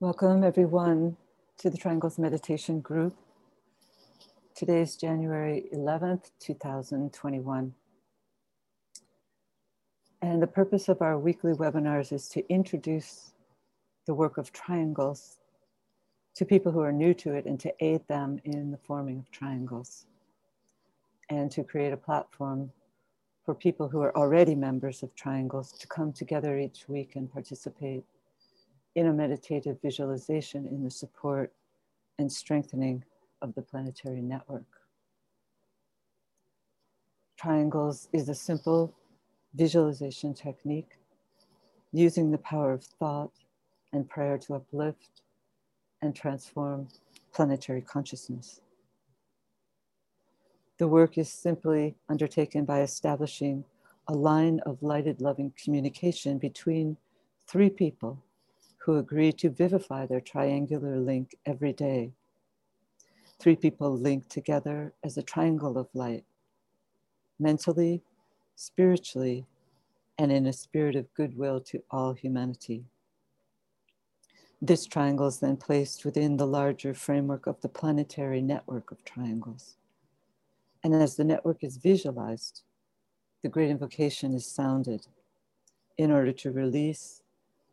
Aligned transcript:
Welcome 0.00 0.44
everyone 0.44 1.16
to 1.56 1.68
the 1.68 1.76
Triangles 1.76 2.20
Meditation 2.20 2.78
Group. 2.78 3.16
Today 4.54 4.82
is 4.82 4.94
January 4.96 5.64
11th, 5.74 6.30
2021. 6.38 7.74
And 10.22 10.40
the 10.40 10.46
purpose 10.46 10.88
of 10.88 11.02
our 11.02 11.18
weekly 11.18 11.52
webinars 11.52 12.12
is 12.12 12.28
to 12.28 12.48
introduce 12.48 13.32
the 14.06 14.14
work 14.14 14.38
of 14.38 14.52
triangles 14.52 15.38
to 16.36 16.44
people 16.44 16.70
who 16.70 16.80
are 16.80 16.92
new 16.92 17.12
to 17.14 17.34
it 17.34 17.46
and 17.46 17.58
to 17.58 17.74
aid 17.84 18.06
them 18.06 18.38
in 18.44 18.70
the 18.70 18.78
forming 18.78 19.18
of 19.18 19.28
triangles. 19.32 20.06
And 21.28 21.50
to 21.50 21.64
create 21.64 21.92
a 21.92 21.96
platform 21.96 22.70
for 23.44 23.52
people 23.52 23.88
who 23.88 24.00
are 24.02 24.16
already 24.16 24.54
members 24.54 25.02
of 25.02 25.12
triangles 25.16 25.72
to 25.72 25.88
come 25.88 26.12
together 26.12 26.56
each 26.56 26.88
week 26.88 27.16
and 27.16 27.28
participate 27.28 28.04
in 28.98 29.06
a 29.06 29.12
meditative 29.12 29.80
visualization 29.80 30.66
in 30.66 30.82
the 30.82 30.90
support 30.90 31.52
and 32.18 32.32
strengthening 32.32 33.04
of 33.40 33.54
the 33.54 33.62
planetary 33.62 34.20
network. 34.20 34.66
Triangles 37.36 38.08
is 38.12 38.28
a 38.28 38.34
simple 38.34 38.92
visualization 39.54 40.34
technique 40.34 40.98
using 41.92 42.32
the 42.32 42.38
power 42.38 42.72
of 42.72 42.82
thought 42.82 43.30
and 43.92 44.08
prayer 44.08 44.36
to 44.36 44.54
uplift 44.54 45.22
and 46.02 46.16
transform 46.16 46.88
planetary 47.32 47.82
consciousness. 47.82 48.60
The 50.78 50.88
work 50.88 51.18
is 51.18 51.32
simply 51.32 51.94
undertaken 52.08 52.64
by 52.64 52.80
establishing 52.80 53.64
a 54.08 54.12
line 54.12 54.58
of 54.66 54.82
lighted, 54.82 55.20
loving 55.20 55.52
communication 55.56 56.38
between 56.38 56.96
three 57.46 57.70
people 57.70 58.24
who 58.78 58.96
agree 58.96 59.32
to 59.32 59.50
vivify 59.50 60.06
their 60.06 60.20
triangular 60.20 60.98
link 60.98 61.36
every 61.44 61.72
day. 61.72 62.12
Three 63.38 63.56
people 63.56 63.96
link 63.96 64.28
together 64.28 64.94
as 65.04 65.16
a 65.16 65.22
triangle 65.22 65.78
of 65.78 65.88
light, 65.94 66.24
mentally, 67.38 68.02
spiritually, 68.56 69.46
and 70.18 70.32
in 70.32 70.46
a 70.46 70.52
spirit 70.52 70.96
of 70.96 71.12
goodwill 71.14 71.60
to 71.60 71.82
all 71.90 72.12
humanity. 72.12 72.84
This 74.60 74.86
triangle 74.86 75.28
is 75.28 75.38
then 75.38 75.56
placed 75.56 76.04
within 76.04 76.36
the 76.36 76.46
larger 76.46 76.92
framework 76.92 77.46
of 77.46 77.60
the 77.60 77.68
planetary 77.68 78.42
network 78.42 78.90
of 78.90 79.04
triangles. 79.04 79.76
And 80.82 80.94
as 80.94 81.14
the 81.14 81.24
network 81.24 81.62
is 81.62 81.76
visualized, 81.76 82.62
the 83.42 83.48
great 83.48 83.70
invocation 83.70 84.34
is 84.34 84.46
sounded 84.46 85.06
in 85.96 86.10
order 86.10 86.32
to 86.32 86.50
release 86.50 87.22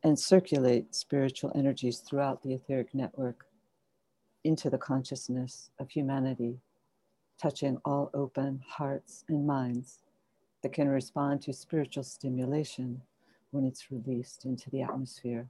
and 0.05 0.19
circulate 0.19 0.93
spiritual 0.93 1.51
energies 1.55 1.97
throughout 1.97 2.43
the 2.43 2.53
etheric 2.53 2.93
network 2.93 3.47
into 4.43 4.69
the 4.69 4.77
consciousness 4.77 5.71
of 5.79 5.89
humanity, 5.89 6.59
touching 7.41 7.75
all 7.85 8.11
open 8.13 8.61
hearts 8.67 9.23
and 9.29 9.47
minds 9.47 10.03
that 10.61 10.71
can 10.71 10.87
respond 10.87 11.41
to 11.41 11.51
spiritual 11.51 12.03
stimulation 12.03 13.01
when 13.49 13.65
it's 13.65 13.89
released 13.89 14.45
into 14.45 14.69
the 14.69 14.83
atmosphere. 14.83 15.47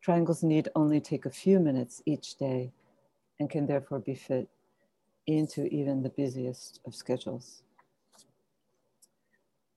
Triangles 0.00 0.44
need 0.44 0.68
only 0.76 1.00
take 1.00 1.26
a 1.26 1.30
few 1.30 1.58
minutes 1.58 2.00
each 2.06 2.36
day 2.36 2.70
and 3.40 3.50
can 3.50 3.66
therefore 3.66 3.98
be 3.98 4.14
fit 4.14 4.48
into 5.26 5.66
even 5.74 6.04
the 6.04 6.10
busiest 6.10 6.78
of 6.86 6.94
schedules. 6.94 7.64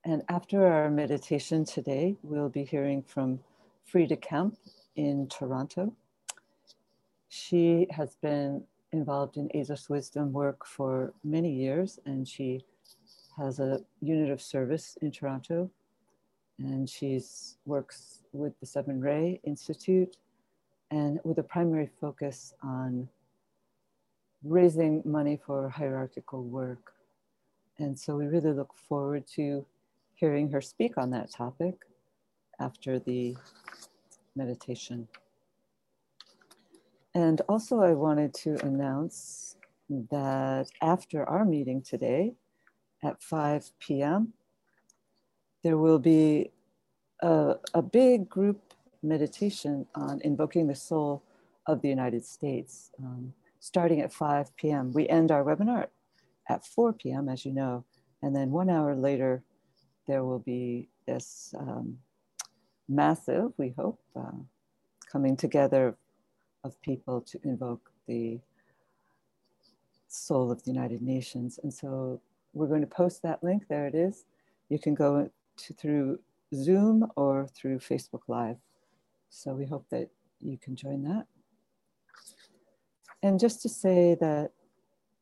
And 0.03 0.23
after 0.29 0.65
our 0.65 0.89
meditation 0.89 1.63
today, 1.63 2.15
we'll 2.23 2.49
be 2.49 2.63
hearing 2.63 3.03
from 3.03 3.39
Frida 3.85 4.17
Kemp 4.17 4.57
in 4.95 5.27
Toronto. 5.27 5.93
She 7.29 7.85
has 7.91 8.15
been 8.15 8.63
involved 8.91 9.37
in 9.37 9.51
Ageless 9.53 9.89
Wisdom 9.89 10.33
work 10.33 10.65
for 10.65 11.13
many 11.23 11.51
years, 11.51 11.99
and 12.05 12.27
she 12.27 12.65
has 13.37 13.59
a 13.59 13.81
unit 14.01 14.31
of 14.31 14.41
service 14.41 14.97
in 15.03 15.11
Toronto. 15.11 15.69
And 16.57 16.89
she 16.89 17.21
works 17.65 18.23
with 18.33 18.59
the 18.59 18.65
Seven 18.65 18.99
Ray 18.99 19.39
Institute 19.43 20.17
and 20.89 21.19
with 21.23 21.37
a 21.37 21.43
primary 21.43 21.89
focus 21.99 22.53
on 22.63 23.07
raising 24.43 25.03
money 25.05 25.39
for 25.45 25.69
hierarchical 25.69 26.43
work. 26.43 26.93
And 27.77 27.97
so 27.97 28.15
we 28.15 28.25
really 28.25 28.51
look 28.51 28.73
forward 28.75 29.25
to 29.35 29.63
hearing 30.21 30.51
her 30.51 30.61
speak 30.61 30.99
on 30.99 31.09
that 31.09 31.31
topic 31.31 31.73
after 32.59 32.99
the 32.99 33.35
meditation. 34.35 35.07
And 37.15 37.41
also, 37.49 37.81
I 37.81 37.93
wanted 37.93 38.33
to 38.35 38.55
announce 38.63 39.57
that 39.89 40.67
after 40.81 41.27
our 41.27 41.43
meeting 41.43 41.81
today 41.81 42.35
at 43.03 43.21
5 43.21 43.71
p.m., 43.79 44.33
there 45.63 45.77
will 45.77 45.99
be 45.99 46.51
a, 47.21 47.55
a 47.73 47.81
big 47.81 48.29
group 48.29 48.61
meditation 49.01 49.87
on 49.95 50.21
invoking 50.21 50.67
the 50.67 50.75
soul 50.75 51.23
of 51.65 51.81
the 51.81 51.89
United 51.89 52.23
States, 52.23 52.91
um, 52.99 53.33
starting 53.59 54.01
at 54.01 54.13
5 54.13 54.55
p.m. 54.55 54.93
We 54.93 55.09
end 55.09 55.31
our 55.31 55.43
webinar 55.43 55.87
at 56.47 56.63
4 56.63 56.93
p.m., 56.93 57.27
as 57.27 57.43
you 57.43 57.51
know, 57.51 57.85
and 58.21 58.35
then 58.35 58.51
one 58.51 58.69
hour 58.69 58.95
later, 58.95 59.43
there 60.11 60.25
will 60.25 60.39
be 60.39 60.89
this 61.07 61.55
um, 61.57 61.97
massive, 62.89 63.53
we 63.57 63.73
hope, 63.77 64.01
uh, 64.13 64.39
coming 65.09 65.37
together 65.37 65.95
of 66.65 66.81
people 66.81 67.21
to 67.21 67.39
invoke 67.45 67.89
the 68.09 68.37
soul 70.09 70.51
of 70.51 70.61
the 70.63 70.69
United 70.69 71.01
Nations. 71.01 71.61
And 71.63 71.73
so 71.73 72.19
we're 72.53 72.67
going 72.67 72.81
to 72.81 72.87
post 72.87 73.23
that 73.23 73.41
link. 73.41 73.63
There 73.69 73.87
it 73.87 73.95
is. 73.95 74.25
You 74.67 74.79
can 74.79 74.95
go 74.95 75.29
to, 75.63 75.73
through 75.73 76.19
Zoom 76.53 77.07
or 77.15 77.47
through 77.47 77.79
Facebook 77.79 78.23
Live. 78.27 78.57
So 79.29 79.53
we 79.53 79.65
hope 79.65 79.85
that 79.91 80.09
you 80.41 80.57
can 80.57 80.75
join 80.75 81.03
that. 81.03 81.25
And 83.23 83.39
just 83.39 83.61
to 83.61 83.69
say 83.69 84.17
that 84.19 84.51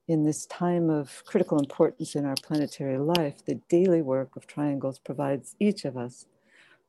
in 0.10 0.24
this 0.24 0.48
time 0.48 0.90
of 0.90 1.24
critical 1.24 1.60
importance 1.60 2.16
in 2.16 2.26
our 2.26 2.34
planetary 2.42 2.98
life, 2.98 3.46
the 3.46 3.62
daily 3.70 4.02
work 4.02 4.36
of 4.36 4.48
triangles 4.48 4.98
provides 4.98 5.56
each 5.60 5.86
of 5.86 5.96
us 5.96 6.26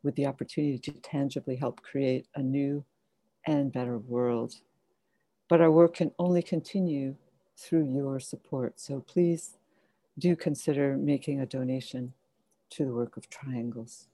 with 0.02 0.14
the 0.14 0.24
opportunity 0.24 0.78
to 0.78 0.90
tangibly 1.02 1.54
help 1.54 1.82
create 1.82 2.26
a 2.34 2.42
new 2.42 2.82
and 3.46 3.74
better 3.74 3.98
world. 3.98 4.54
But 5.50 5.60
our 5.60 5.70
work 5.70 5.96
can 5.96 6.12
only 6.18 6.40
continue 6.40 7.14
through 7.58 7.92
your 7.92 8.20
support. 8.20 8.80
So 8.80 9.00
please 9.00 9.58
do 10.18 10.34
consider 10.34 10.96
making 10.96 11.40
a 11.40 11.46
donation 11.46 12.14
to 12.70 12.86
the 12.86 12.94
work 12.94 13.18
of 13.18 13.28
triangles, 13.28 14.08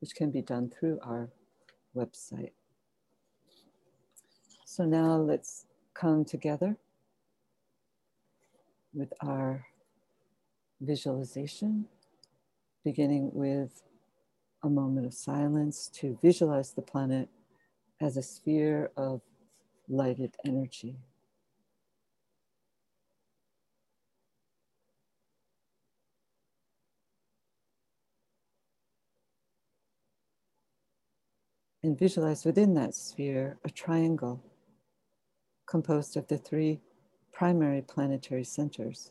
which 0.00 0.14
can 0.14 0.30
be 0.30 0.42
done 0.42 0.70
through 0.70 1.00
our 1.02 1.28
website. 1.96 2.52
So 4.64 4.84
now 4.84 5.16
let's 5.16 5.66
come 5.92 6.24
together 6.24 6.76
with 8.94 9.12
our 9.20 9.66
visualization, 10.80 11.86
beginning 12.84 13.30
with 13.32 13.82
a 14.62 14.68
moment 14.68 15.06
of 15.06 15.14
silence 15.14 15.88
to 15.94 16.18
visualize 16.22 16.72
the 16.72 16.82
planet 16.82 17.28
as 18.00 18.16
a 18.16 18.22
sphere 18.22 18.90
of 18.96 19.20
lighted 19.88 20.34
energy. 20.44 20.96
And 31.84 31.98
visualize 31.98 32.44
within 32.44 32.74
that 32.74 32.94
sphere 32.94 33.58
a 33.64 33.70
triangle 33.70 34.40
composed 35.66 36.16
of 36.16 36.28
the 36.28 36.38
three 36.38 36.80
primary 37.32 37.82
planetary 37.82 38.44
centers. 38.44 39.10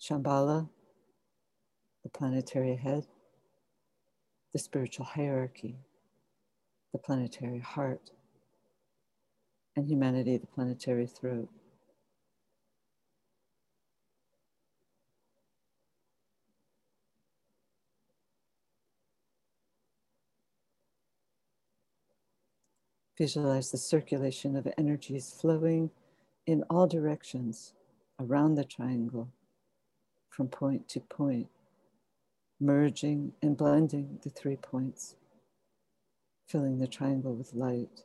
Shambhala, 0.00 0.68
the 2.02 2.08
planetary 2.10 2.76
head, 2.76 3.06
the 4.52 4.58
spiritual 4.58 5.04
hierarchy, 5.04 5.76
the 6.92 6.98
planetary 6.98 7.58
heart, 7.58 8.10
and 9.76 9.86
humanity, 9.88 10.36
the 10.38 10.46
planetary 10.46 11.06
throat. 11.06 11.48
Visualize 23.18 23.70
the 23.70 23.78
circulation 23.78 24.56
of 24.56 24.68
energies 24.76 25.34
flowing 25.40 25.90
in 26.46 26.64
all 26.70 26.86
directions 26.86 27.74
around 28.20 28.56
the 28.56 28.64
triangle 28.64 29.30
from 30.30 30.48
point 30.48 30.88
to 30.90 31.00
point, 31.00 31.48
merging 32.60 33.32
and 33.42 33.56
blending 33.56 34.18
the 34.24 34.30
three 34.30 34.56
points. 34.56 35.14
filling 36.48 36.78
the 36.78 36.88
triangle 36.88 37.34
with 37.34 37.54
light. 37.54 38.04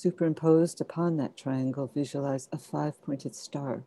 Superimposed 0.00 0.80
upon 0.80 1.16
that 1.16 1.36
triangle, 1.36 1.90
visualize 1.92 2.48
a 2.52 2.56
five 2.56 3.02
pointed 3.02 3.34
star. 3.34 3.82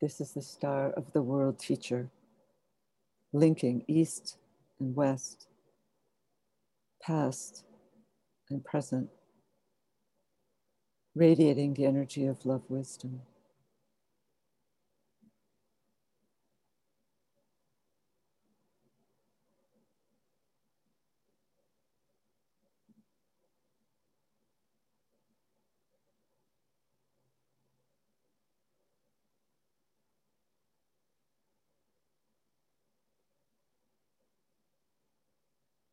This 0.00 0.20
is 0.20 0.32
the 0.32 0.42
star 0.42 0.90
of 0.90 1.12
the 1.12 1.22
world 1.22 1.60
teacher, 1.60 2.10
linking 3.32 3.84
east 3.86 4.36
and 4.80 4.96
west, 4.96 5.46
past 7.00 7.62
and 8.50 8.64
present, 8.64 9.10
radiating 11.14 11.74
the 11.74 11.86
energy 11.86 12.26
of 12.26 12.44
love 12.44 12.62
wisdom. 12.68 13.20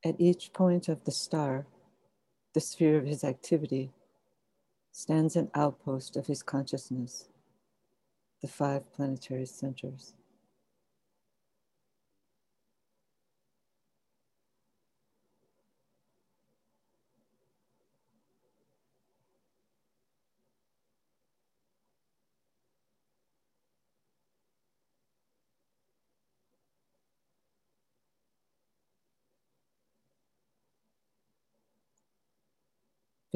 At 0.05 0.21
each 0.21 0.53
point 0.53 0.87
of 0.87 1.03
the 1.03 1.11
star, 1.11 1.65
the 2.53 2.59
sphere 2.61 2.95
of 2.95 3.07
his 3.07 3.23
activity, 3.23 3.91
stands 4.91 5.35
an 5.35 5.49
outpost 5.55 6.15
of 6.15 6.27
his 6.27 6.43
consciousness, 6.43 7.27
the 8.39 8.47
five 8.47 8.93
planetary 8.93 9.47
centers. 9.47 10.13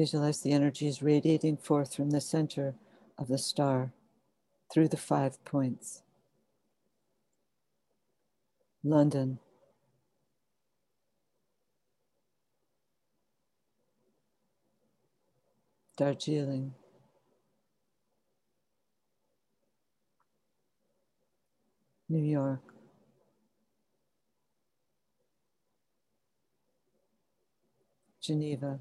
Visualize 0.00 0.40
the 0.40 0.52
energies 0.52 1.02
radiating 1.02 1.58
forth 1.58 1.94
from 1.94 2.08
the 2.08 2.22
center 2.22 2.74
of 3.18 3.28
the 3.28 3.36
star 3.36 3.92
through 4.72 4.88
the 4.88 4.96
five 4.96 5.44
points. 5.44 6.00
London. 8.82 9.38
Darjeeling. 15.98 16.72
New 22.08 22.24
York. 22.24 22.62
Geneva. 28.22 28.80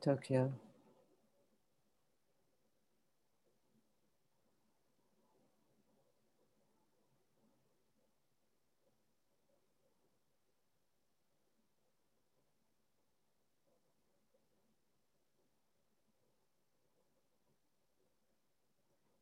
Tokyo. 0.00 0.52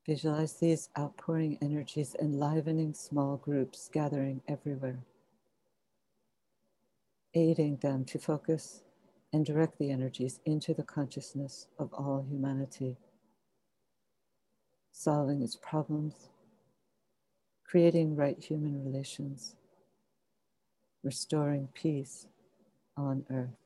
Visualize 0.07 0.55
these 0.55 0.89
outpouring 0.97 1.59
energies 1.61 2.15
enlivening 2.21 2.95
small 2.95 3.37
groups 3.39 3.91
gathering 3.93 4.41
everywhere, 4.47 5.01
aiding 7.35 7.77
them 7.79 8.05
to 8.05 8.19
focus 8.19 8.83
and 9.33 9.45
direct 9.45 9.79
the 9.79 9.91
energies 9.91 10.41
into 10.45 10.75
the 10.75 10.83
consciousness 10.83 11.67
of 11.79 11.93
all 11.93 12.25
humanity, 12.29 12.97
solving 14.93 15.43
its 15.43 15.57
problems, 15.57 16.31
creating 17.65 18.17
right 18.17 18.43
human 18.43 18.85
relations, 18.85 19.57
restoring 21.03 21.69
peace 21.75 22.27
on 22.97 23.25
earth. 23.31 23.66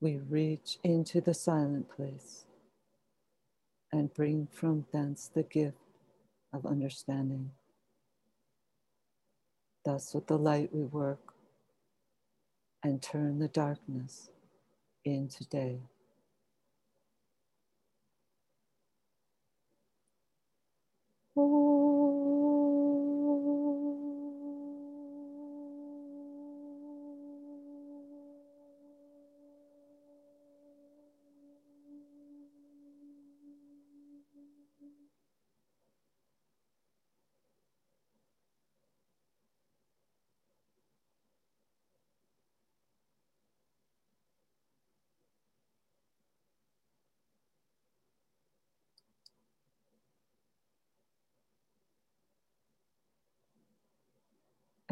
we 0.00 0.18
reach 0.18 0.78
into 0.84 1.20
the 1.20 1.34
silent 1.34 1.88
place 1.90 2.44
and 3.92 4.14
bring 4.14 4.48
from 4.52 4.86
thence 4.92 5.30
the 5.34 5.44
gift 5.44 5.78
of 6.52 6.66
understanding. 6.66 7.52
Thus, 9.84 10.14
with 10.14 10.26
the 10.28 10.38
light, 10.38 10.70
we 10.74 10.84
work 10.84 11.20
and 12.84 13.02
turn 13.02 13.38
the 13.40 13.48
darkness 13.48 14.30
into 15.04 15.44
day. 15.46 15.80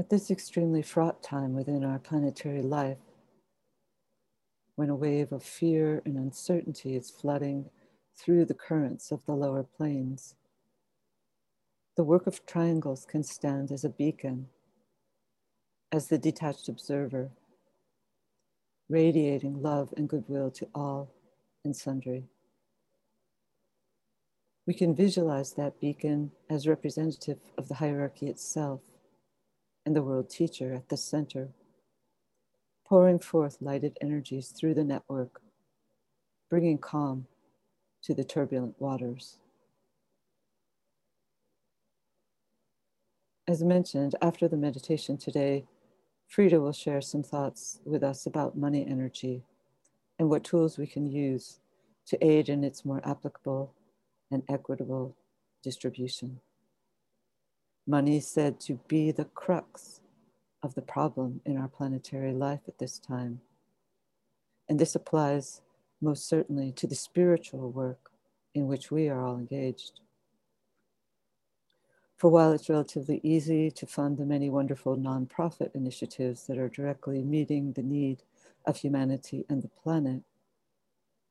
At 0.07 0.11
this 0.11 0.31
extremely 0.31 0.83
fraught 0.83 1.21
time 1.21 1.53
within 1.53 1.83
our 1.83 1.99
planetary 1.99 2.63
life, 2.63 3.01
when 4.77 4.89
a 4.89 4.95
wave 4.95 5.33
of 5.33 5.43
fear 5.43 6.01
and 6.05 6.17
uncertainty 6.17 6.95
is 6.95 7.11
flooding 7.11 7.71
through 8.17 8.45
the 8.45 8.55
currents 8.55 9.11
of 9.11 9.27
the 9.27 9.35
lower 9.35 9.65
planes. 9.65 10.37
The 11.97 12.05
work 12.05 12.29
of 12.29 12.47
triangles 12.47 13.05
can 13.05 13.25
stand 13.25 13.73
as 13.73 13.85
a 13.85 13.89
beacon, 13.89 14.47
as 15.91 16.07
the 16.07 16.19
detached 16.19 16.69
observer, 16.69 17.33
radiating 18.89 19.61
love 19.61 19.93
and 19.97 20.09
goodwill 20.09 20.53
to 20.53 20.69
all 20.73 21.11
and 21.65 21.75
sundry. 21.75 22.29
We 24.69 24.75
can 24.75 24.95
visualize 24.95 25.55
that 25.55 25.81
beacon 25.81 26.31
as 26.49 26.69
representative 26.69 27.41
of 27.59 27.67
the 27.67 27.75
hierarchy 27.75 28.29
itself 28.29 28.83
and 29.87 29.95
the 29.95 30.02
world 30.02 30.28
teacher 30.28 30.75
at 30.75 30.88
the 30.88 30.97
center, 30.97 31.49
pouring 32.85 33.21
forth 33.21 33.57
lighted 33.61 33.97
energies 34.02 34.49
through 34.49 34.75
the 34.75 34.85
network, 34.85 35.40
bringing 36.50 36.76
calm 36.76 37.26
to 38.02 38.12
the 38.12 38.25
turbulent 38.25 38.75
waters. 38.81 39.38
As 43.49 43.62
mentioned, 43.62 44.16
after 44.21 44.49
the 44.49 44.57
meditation 44.57 45.16
today, 45.16 45.64
Frida 46.26 46.61
will 46.61 46.73
share 46.73 47.00
some 47.00 47.23
thoughts 47.23 47.78
with 47.85 48.02
us 48.02 48.26
about 48.26 48.59
money 48.59 48.85
energy 48.88 49.45
and 50.19 50.28
what 50.28 50.43
tools 50.43 50.78
we 50.78 50.88
can 50.88 51.07
use 51.07 51.61
to 52.07 52.25
aid 52.25 52.49
in 52.49 52.64
its 52.64 52.85
more 52.85 53.00
applicable 53.09 53.73
and 54.33 54.43
equitable 54.49 55.16
distribution. 55.62 56.40
Money 57.87 58.16
is 58.16 58.26
said 58.26 58.59
to 58.59 58.81
be 58.88 59.12
the 59.12 59.26
crux 59.26 60.00
of 60.62 60.75
the 60.75 60.83
problem 60.83 61.40
in 61.45 61.57
our 61.57 61.69
planetary 61.69 62.33
life 62.33 62.61
at 62.66 62.78
this 62.78 62.99
time. 62.99 63.40
And 64.69 64.78
this 64.78 64.97
applies 64.97 65.61
most 66.00 66.28
certainly 66.28 66.73
to 66.73 66.88
the 66.88 66.97
spiritual 66.97 67.71
work 67.71 68.11
in 68.55 68.66
which 68.66 68.90
we 68.90 69.09
are 69.09 69.25
all 69.25 69.38
engaged. 69.38 70.00
For 72.16 72.31
while 72.31 72.52
it's 72.52 72.69
relatively 72.69 73.21
easy 73.23 73.71
to 73.71 73.87
fund 73.87 74.16
the 74.16 74.25
many 74.25 74.50
wonderful 74.50 74.97
nonprofit 74.97 75.75
initiatives 75.75 76.47
that 76.47 76.59
are 76.59 76.69
directly 76.69 77.23
meeting 77.23 77.73
the 77.73 77.83
need 77.83 78.23
of 78.64 78.78
humanity 78.78 79.45
and 79.49 79.62
the 79.62 79.69
planet, 79.69 80.23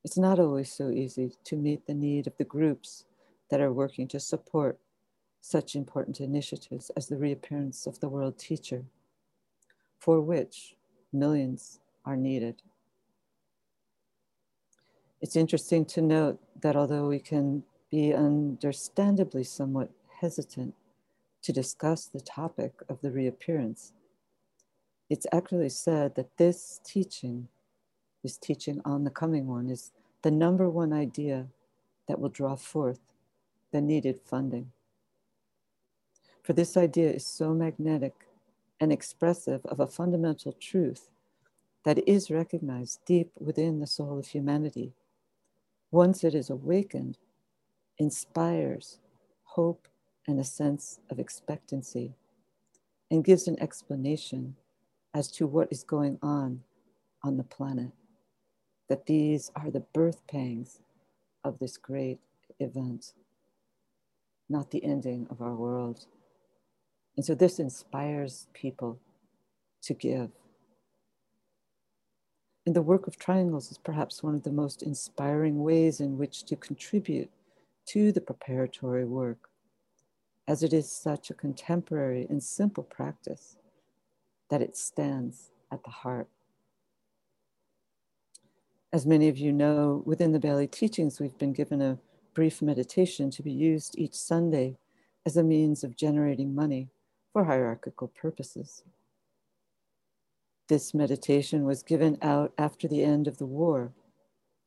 it's 0.05 0.17
not 0.17 0.39
always 0.39 0.71
so 0.71 0.89
easy 0.89 1.33
to 1.43 1.57
meet 1.57 1.85
the 1.85 1.95
need 1.95 2.27
of 2.27 2.37
the 2.37 2.43
groups 2.45 3.05
that 3.49 3.59
are 3.59 3.73
working 3.73 4.07
to 4.09 4.19
support 4.19 4.79
such 5.45 5.75
important 5.75 6.19
initiatives 6.19 6.89
as 6.97 7.05
the 7.05 7.17
reappearance 7.17 7.85
of 7.85 7.99
the 7.99 8.09
world 8.09 8.35
teacher, 8.39 8.83
for 9.99 10.19
which 10.19 10.75
millions 11.13 11.79
are 12.03 12.17
needed. 12.17 12.63
It's 15.21 15.35
interesting 15.35 15.85
to 15.85 16.01
note 16.01 16.39
that 16.61 16.75
although 16.75 17.07
we 17.07 17.19
can 17.19 17.63
be 17.91 18.11
understandably 18.11 19.43
somewhat 19.43 19.91
hesitant 20.19 20.73
to 21.43 21.53
discuss 21.53 22.05
the 22.07 22.21
topic 22.21 22.73
of 22.89 23.01
the 23.01 23.11
reappearance, 23.11 23.93
it's 25.11 25.27
actually 25.31 25.69
said 25.69 26.15
that 26.15 26.37
this 26.37 26.81
teaching 26.83 27.49
this 28.23 28.37
teaching 28.37 28.81
on 28.83 29.03
the 29.03 29.11
coming 29.11 29.45
one 29.45 29.69
is 29.69 29.91
the 30.23 30.31
number 30.31 30.67
one 30.67 30.91
idea 30.91 31.45
that 32.07 32.19
will 32.19 32.29
draw 32.29 32.55
forth 32.55 32.99
the 33.71 33.79
needed 33.79 34.19
funding. 34.25 34.71
For 36.45 36.53
this 36.53 36.77
idea 36.77 37.09
is 37.09 37.25
so 37.25 37.55
magnetic 37.55 38.13
and 38.79 38.91
expressive 38.91 39.65
of 39.65 39.79
a 39.79 39.87
fundamental 39.87 40.51
truth 40.51 41.09
that 41.85 42.07
is 42.07 42.29
recognized 42.29 42.99
deep 43.03 43.31
within 43.39 43.79
the 43.79 43.87
soul 43.87 44.19
of 44.19 44.27
humanity. 44.27 44.93
Once 45.89 46.23
it 46.23 46.35
is 46.35 46.51
awakened, 46.51 47.17
inspires 47.97 48.99
hope 49.43 49.87
and 50.27 50.39
a 50.39 50.43
sense 50.43 50.99
of 51.09 51.17
expectancy, 51.17 52.13
and 53.09 53.25
gives 53.25 53.47
an 53.47 53.59
explanation 53.59 54.55
as 55.15 55.31
to 55.31 55.47
what 55.47 55.69
is 55.71 55.83
going 55.83 56.19
on 56.21 56.61
on 57.23 57.37
the 57.37 57.43
planet 57.43 57.89
that 58.87 59.07
these 59.07 59.51
are 59.55 59.71
the 59.71 59.85
birth 59.95 60.21
pangs 60.27 60.79
of 61.43 61.57
this 61.57 61.75
great 61.75 62.19
event, 62.59 63.13
not 64.47 64.69
the 64.69 64.83
ending 64.83 65.25
of 65.31 65.41
our 65.41 65.55
world. 65.55 66.05
And 67.17 67.25
so 67.25 67.35
this 67.35 67.59
inspires 67.59 68.47
people 68.53 68.99
to 69.83 69.93
give. 69.93 70.31
And 72.65 72.75
the 72.75 72.81
work 72.81 73.07
of 73.07 73.17
triangles 73.17 73.71
is 73.71 73.77
perhaps 73.77 74.23
one 74.23 74.35
of 74.35 74.43
the 74.43 74.51
most 74.51 74.81
inspiring 74.81 75.63
ways 75.63 75.99
in 75.99 76.17
which 76.17 76.45
to 76.45 76.55
contribute 76.55 77.29
to 77.87 78.11
the 78.11 78.21
preparatory 78.21 79.05
work, 79.05 79.49
as 80.47 80.63
it 80.63 80.73
is 80.73 80.91
such 80.91 81.29
a 81.29 81.35
contemporary 81.35 82.25
and 82.29 82.41
simple 82.41 82.83
practice 82.83 83.57
that 84.49 84.61
it 84.61 84.75
stands 84.75 85.51
at 85.71 85.83
the 85.83 85.91
heart 85.91 86.27
as 88.95 89.05
many 89.05 89.27
of 89.27 89.37
you 89.37 89.51
know, 89.51 90.01
within 90.05 90.31
the 90.31 90.39
Bailey 90.39 90.67
teachings, 90.67 91.19
we've 91.19 91.37
been 91.37 91.51
given 91.51 91.81
a 91.81 91.97
brief 92.33 92.61
meditation 92.61 93.29
to 93.29 93.43
be 93.43 93.51
used 93.51 93.99
each 93.99 94.13
Sunday 94.13 94.77
as 95.25 95.35
a 95.35 95.43
means 95.43 95.83
of 95.83 95.97
generating 95.97 96.55
money 96.55 96.87
for 97.35 97.43
hierarchical 97.43 98.07
purposes. 98.07 98.85
This 100.69 100.93
meditation 100.93 101.65
was 101.65 101.83
given 101.83 102.17
out 102.21 102.53
after 102.57 102.87
the 102.87 103.03
end 103.03 103.27
of 103.27 103.39
the 103.39 103.45
war, 103.45 103.91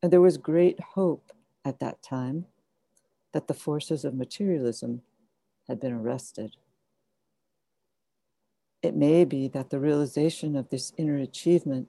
and 0.02 0.12
there 0.12 0.20
was 0.20 0.36
great 0.36 0.78
hope 0.78 1.32
at 1.64 1.80
that 1.80 2.02
time 2.02 2.44
that 3.32 3.48
the 3.48 3.54
forces 3.54 4.04
of 4.04 4.12
materialism 4.12 5.00
had 5.66 5.80
been 5.80 5.94
arrested. 5.94 6.56
It 8.82 8.94
may 8.94 9.24
be 9.24 9.48
that 9.48 9.70
the 9.70 9.80
realization 9.80 10.54
of 10.54 10.68
this 10.68 10.92
inner 10.98 11.16
achievement 11.16 11.88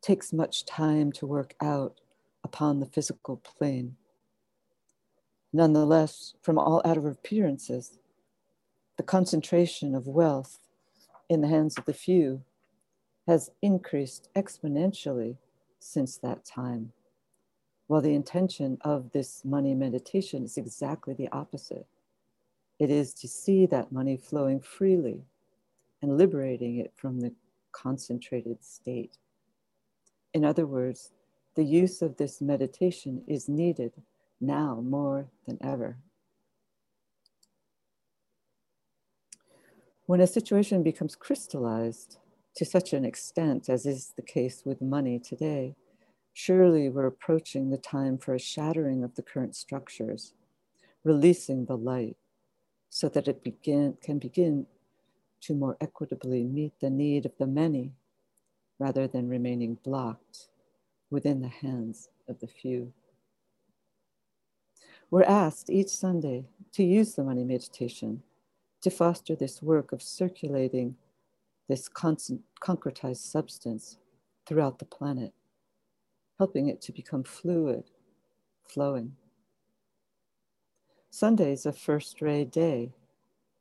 takes 0.00 0.32
much 0.32 0.64
time 0.64 1.12
to 1.12 1.26
work 1.26 1.52
out 1.60 2.00
upon 2.42 2.80
the 2.80 2.86
physical 2.86 3.36
plane. 3.36 3.96
Nonetheless, 5.52 6.32
from 6.40 6.58
all 6.58 6.80
outer 6.82 7.10
appearances, 7.10 7.98
the 8.96 9.02
concentration 9.02 9.94
of 9.94 10.06
wealth 10.06 10.58
in 11.28 11.40
the 11.40 11.48
hands 11.48 11.76
of 11.78 11.84
the 11.84 11.94
few 11.94 12.42
has 13.26 13.50
increased 13.62 14.28
exponentially 14.36 15.36
since 15.78 16.16
that 16.18 16.44
time. 16.44 16.92
While 17.86 18.00
the 18.00 18.14
intention 18.14 18.78
of 18.82 19.12
this 19.12 19.44
money 19.44 19.74
meditation 19.74 20.44
is 20.44 20.56
exactly 20.56 21.14
the 21.14 21.28
opposite. 21.32 21.86
It 22.78 22.90
is 22.90 23.14
to 23.14 23.28
see 23.28 23.66
that 23.66 23.92
money 23.92 24.16
flowing 24.16 24.60
freely 24.60 25.24
and 26.02 26.18
liberating 26.18 26.78
it 26.78 26.92
from 26.96 27.20
the 27.20 27.32
concentrated 27.72 28.64
state. 28.64 29.18
In 30.32 30.44
other 30.44 30.66
words, 30.66 31.10
the 31.54 31.64
use 31.64 32.02
of 32.02 32.16
this 32.16 32.40
meditation 32.40 33.22
is 33.26 33.48
needed 33.48 33.92
now 34.40 34.80
more 34.84 35.28
than 35.46 35.58
ever. 35.60 35.96
When 40.06 40.20
a 40.20 40.26
situation 40.26 40.82
becomes 40.82 41.16
crystallized 41.16 42.18
to 42.56 42.64
such 42.66 42.92
an 42.92 43.06
extent 43.06 43.70
as 43.70 43.86
is 43.86 44.12
the 44.16 44.22
case 44.22 44.62
with 44.62 44.82
money 44.82 45.18
today, 45.18 45.76
surely 46.34 46.90
we're 46.90 47.06
approaching 47.06 47.70
the 47.70 47.78
time 47.78 48.18
for 48.18 48.34
a 48.34 48.38
shattering 48.38 49.02
of 49.02 49.14
the 49.14 49.22
current 49.22 49.56
structures, 49.56 50.34
releasing 51.04 51.64
the 51.64 51.78
light 51.78 52.18
so 52.90 53.08
that 53.08 53.28
it 53.28 53.42
begin, 53.42 53.96
can 54.02 54.18
begin 54.18 54.66
to 55.40 55.54
more 55.54 55.78
equitably 55.80 56.44
meet 56.44 56.74
the 56.80 56.90
need 56.90 57.24
of 57.24 57.32
the 57.38 57.46
many 57.46 57.92
rather 58.78 59.06
than 59.06 59.26
remaining 59.26 59.78
blocked 59.84 60.48
within 61.10 61.40
the 61.40 61.48
hands 61.48 62.10
of 62.28 62.38
the 62.40 62.46
few. 62.46 62.92
We're 65.10 65.22
asked 65.22 65.70
each 65.70 65.88
Sunday 65.88 66.44
to 66.72 66.84
use 66.84 67.14
the 67.14 67.24
money 67.24 67.44
meditation 67.44 68.22
to 68.84 68.90
foster 68.90 69.34
this 69.34 69.62
work 69.62 69.92
of 69.92 70.02
circulating 70.02 70.96
this 71.68 71.88
concretized 71.88 73.30
substance 73.30 73.98
throughout 74.46 74.78
the 74.78 74.84
planet, 74.84 75.32
helping 76.38 76.68
it 76.68 76.80
to 76.82 76.92
become 76.92 77.24
fluid, 77.24 77.90
flowing. 78.62 79.16
Sunday 81.10 81.52
is 81.52 81.66
a 81.66 81.72
first 81.72 82.22
ray 82.22 82.44
day. 82.44 82.92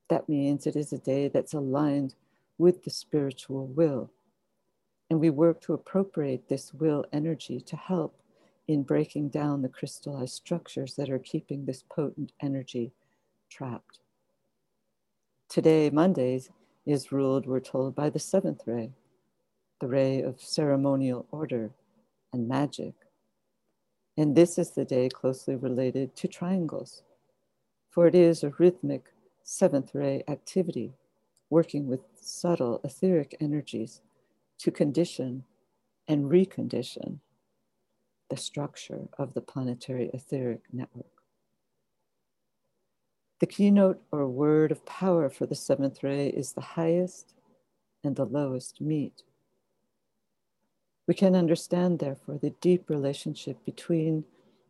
That 0.10 0.30
means 0.30 0.68
it 0.68 0.76
is 0.76 0.94
a 0.94 1.00
day 1.00 1.30
that's 1.30 1.54
aligned 1.54 2.16
with 2.58 2.84
the 2.84 2.92
spiritual 2.92 3.68
will 3.68 4.12
and 5.10 5.20
we 5.20 5.30
work 5.30 5.62
to 5.62 5.74
appropriate 5.74 6.50
this 6.50 6.74
will 6.74 7.06
energy 7.14 7.62
to 7.62 7.76
help 7.76 8.20
in 8.68 8.84
breaking 8.84 9.30
down 9.30 9.62
the 9.62 9.70
crystallized 9.70 10.34
structures 10.34 10.96
that 10.96 11.10
are 11.10 11.20
keeping 11.20 11.66
this 11.66 11.84
potent 11.84 12.32
energy 12.42 12.92
trapped. 13.50 14.00
Today, 15.54 15.92
Mondays, 15.92 16.50
is 16.84 17.12
ruled, 17.12 17.46
we're 17.46 17.60
told, 17.60 17.94
by 17.94 18.10
the 18.10 18.18
seventh 18.18 18.64
ray, 18.66 18.90
the 19.80 19.88
ray 19.88 20.20
of 20.20 20.42
ceremonial 20.42 21.28
order 21.30 21.70
and 22.34 22.48
magic. 22.48 22.96
And 24.18 24.36
this 24.36 24.58
is 24.58 24.72
the 24.72 24.84
day 24.84 25.10
closely 25.10 25.56
related 25.56 26.16
to 26.16 26.28
triangles, 26.28 27.04
for 27.92 28.08
it 28.08 28.16
is 28.16 28.44
a 28.44 28.52
rhythmic 28.58 29.14
seventh 29.44 29.94
ray 29.94 30.24
activity 30.28 30.92
working 31.52 31.86
with 31.86 32.00
subtle 32.20 32.82
etheric 32.84 33.38
energies 33.40 34.02
to 34.58 34.72
condition 34.72 35.44
and 36.08 36.32
recondition 36.32 37.20
the 38.32 38.38
structure 38.38 39.08
of 39.20 39.36
the 39.36 39.42
planetary 39.42 40.10
etheric 40.16 40.62
network. 40.74 41.13
The 43.44 43.48
keynote 43.48 44.02
or 44.10 44.26
word 44.30 44.72
of 44.72 44.86
power 44.86 45.30
for 45.30 45.46
the 45.46 45.54
seventh 45.54 46.02
ray 46.02 46.30
is 46.30 46.54
the 46.54 46.62
highest 46.62 47.34
and 48.02 48.16
the 48.16 48.24
lowest 48.24 48.80
meet. 48.80 49.24
We 51.08 51.14
can 51.14 51.36
understand, 51.36 52.00
therefore, 52.00 52.38
the 52.38 52.56
deep 52.62 52.90
relationship 52.90 53.58
between 53.66 54.24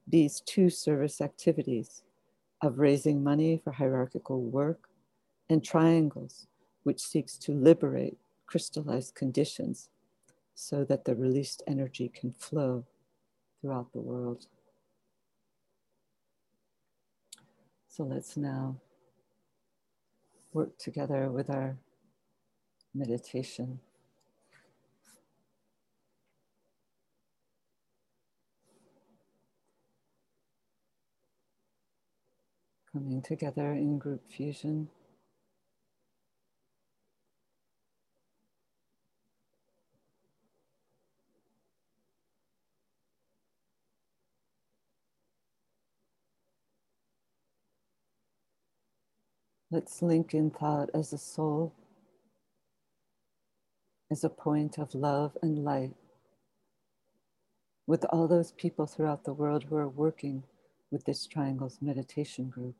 these 0.08 0.42
two 0.42 0.72
service 0.72 1.22
activities 1.22 2.02
of 2.64 2.80
raising 2.80 3.24
money 3.24 3.62
for 3.64 3.74
hierarchical 3.74 4.42
work 4.42 4.90
and 5.52 5.64
triangles, 5.64 6.48
which 6.82 7.00
seeks 7.00 7.38
to 7.38 7.52
liberate 7.52 8.18
crystallized 8.48 9.14
conditions 9.14 9.90
so 10.56 10.84
that 10.86 11.06
the 11.06 11.14
released 11.14 11.62
energy 11.68 12.10
can 12.10 12.32
flow 12.32 12.86
throughout 13.62 13.94
the 13.94 14.02
world. 14.02 14.48
So 17.96 18.04
let's 18.06 18.36
now 18.38 18.78
work 20.52 20.80
together 20.80 21.30
with 21.30 21.52
our 21.52 21.78
meditation. 22.92 23.82
Coming 32.92 33.22
together 33.22 33.74
in 33.74 34.00
group 34.00 34.24
fusion. 34.28 34.90
Let's 49.74 50.04
link 50.04 50.36
in 50.36 50.52
thought 50.52 50.92
as 50.94 51.14
a 51.14 51.18
soul, 51.18 51.74
as 54.12 54.24
a 54.24 54.30
point 54.30 54.78
of 54.78 54.94
love 54.94 55.36
and 55.42 55.66
light 55.66 55.96
with 57.88 58.06
all 58.12 58.28
those 58.28 58.52
people 58.52 58.86
throughout 58.86 59.24
the 59.24 59.34
world 59.34 59.64
who 59.64 59.76
are 59.78 59.90
working 59.90 60.44
with 60.92 61.06
this 61.06 61.26
Triangles 61.26 61.80
meditation 61.82 62.50
group. 62.52 62.76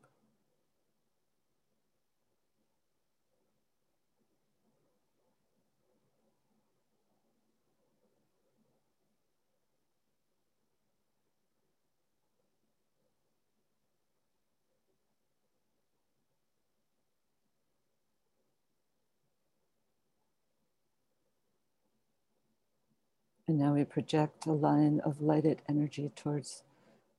And 23.54 23.62
now 23.62 23.74
we 23.74 23.84
project 23.84 24.46
a 24.46 24.52
line 24.52 25.00
of 25.04 25.20
lighted 25.22 25.62
energy 25.68 26.10
towards 26.16 26.64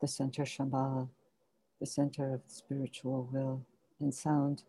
the 0.01 0.08
center 0.10 0.44
Shambhala, 0.44 1.08
the 1.80 1.86
center 1.86 2.34
of 2.34 2.44
the 2.44 2.54
spiritual 2.54 3.29
will, 3.31 3.66
and 4.01 4.14
sound 4.14 4.64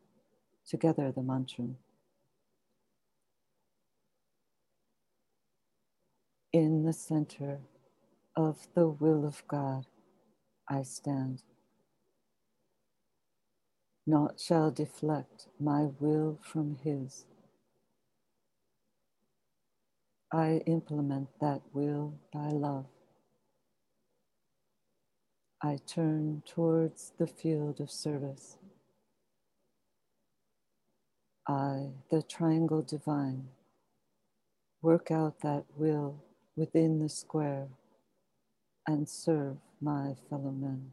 together 0.64 1.10
the 1.10 1.24
mantra. 1.24 1.70
In 6.52 6.84
the 6.84 6.92
center 6.92 7.58
of 8.36 8.68
the 8.76 8.86
will 8.86 9.26
of 9.26 9.42
God, 9.48 9.86
I 10.68 10.82
stand. 10.84 11.42
Naught 14.06 14.38
shall 14.38 14.70
deflect 14.70 15.48
my 15.58 15.88
will 15.98 16.38
from 16.42 16.76
His. 16.84 17.26
I 20.32 20.62
implement 20.66 21.28
that 21.40 21.62
will 21.72 22.14
by 22.32 22.48
love. 22.50 22.86
I 25.62 25.78
turn 25.86 26.42
towards 26.46 27.12
the 27.18 27.26
field 27.26 27.80
of 27.80 27.90
service. 27.90 28.58
I, 31.48 31.90
the 32.10 32.22
triangle 32.22 32.82
divine, 32.82 33.48
work 34.82 35.10
out 35.10 35.40
that 35.42 35.64
will 35.76 36.24
within 36.56 37.00
the 37.00 37.08
square 37.08 37.68
and 38.86 39.08
serve 39.08 39.58
my 39.80 40.14
fellow 40.30 40.52
men. 40.52 40.92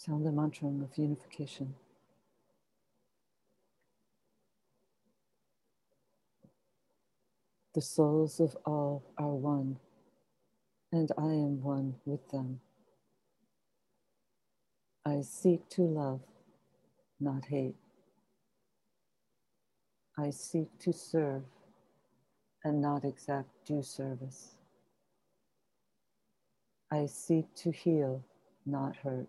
Sound 0.00 0.24
the 0.24 0.32
mantra 0.32 0.66
of 0.66 0.96
unification. 0.96 1.74
The 7.74 7.82
souls 7.82 8.40
of 8.40 8.56
all 8.64 9.02
are 9.18 9.34
one, 9.34 9.76
and 10.90 11.12
I 11.18 11.26
am 11.26 11.62
one 11.62 11.96
with 12.06 12.26
them. 12.30 12.60
I 15.04 15.20
seek 15.20 15.68
to 15.72 15.82
love, 15.82 16.22
not 17.20 17.44
hate. 17.44 17.76
I 20.18 20.30
seek 20.30 20.78
to 20.78 20.94
serve 20.94 21.42
and 22.64 22.80
not 22.80 23.04
exact 23.04 23.50
due 23.66 23.82
service. 23.82 24.56
I 26.90 27.04
seek 27.04 27.54
to 27.56 27.70
heal, 27.70 28.24
not 28.64 28.96
hurt. 28.96 29.28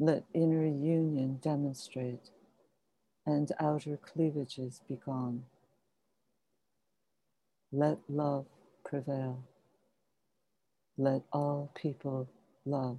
Let 0.00 0.24
inner 0.34 0.66
union 0.66 1.38
demonstrate 1.42 2.30
and 3.26 3.50
outer 3.60 3.98
cleavages 3.98 4.80
be 4.88 4.96
gone. 4.96 5.44
Let 7.72 7.98
love 8.08 8.46
prevail. 8.84 9.44
Let 10.98 11.22
all 11.32 11.72
people 11.74 12.28
love. 12.66 12.98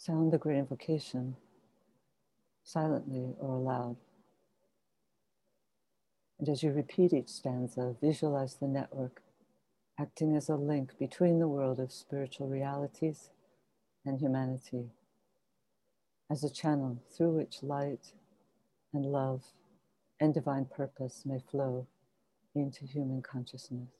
Sound 0.00 0.32
the 0.32 0.38
great 0.38 0.56
invocation 0.56 1.36
silently 2.64 3.34
or 3.38 3.56
aloud. 3.56 3.96
And 6.38 6.48
as 6.48 6.62
you 6.62 6.72
repeat 6.72 7.12
each 7.12 7.28
stanza, 7.28 7.94
visualize 8.00 8.54
the 8.54 8.66
network 8.66 9.20
acting 9.98 10.34
as 10.34 10.48
a 10.48 10.56
link 10.56 10.98
between 10.98 11.38
the 11.38 11.48
world 11.48 11.78
of 11.78 11.92
spiritual 11.92 12.48
realities 12.48 13.28
and 14.06 14.18
humanity, 14.18 14.86
as 16.30 16.42
a 16.42 16.48
channel 16.48 16.96
through 17.14 17.36
which 17.36 17.62
light 17.62 18.14
and 18.94 19.04
love 19.04 19.42
and 20.18 20.32
divine 20.32 20.64
purpose 20.64 21.24
may 21.26 21.40
flow 21.50 21.86
into 22.54 22.86
human 22.86 23.20
consciousness. 23.20 23.99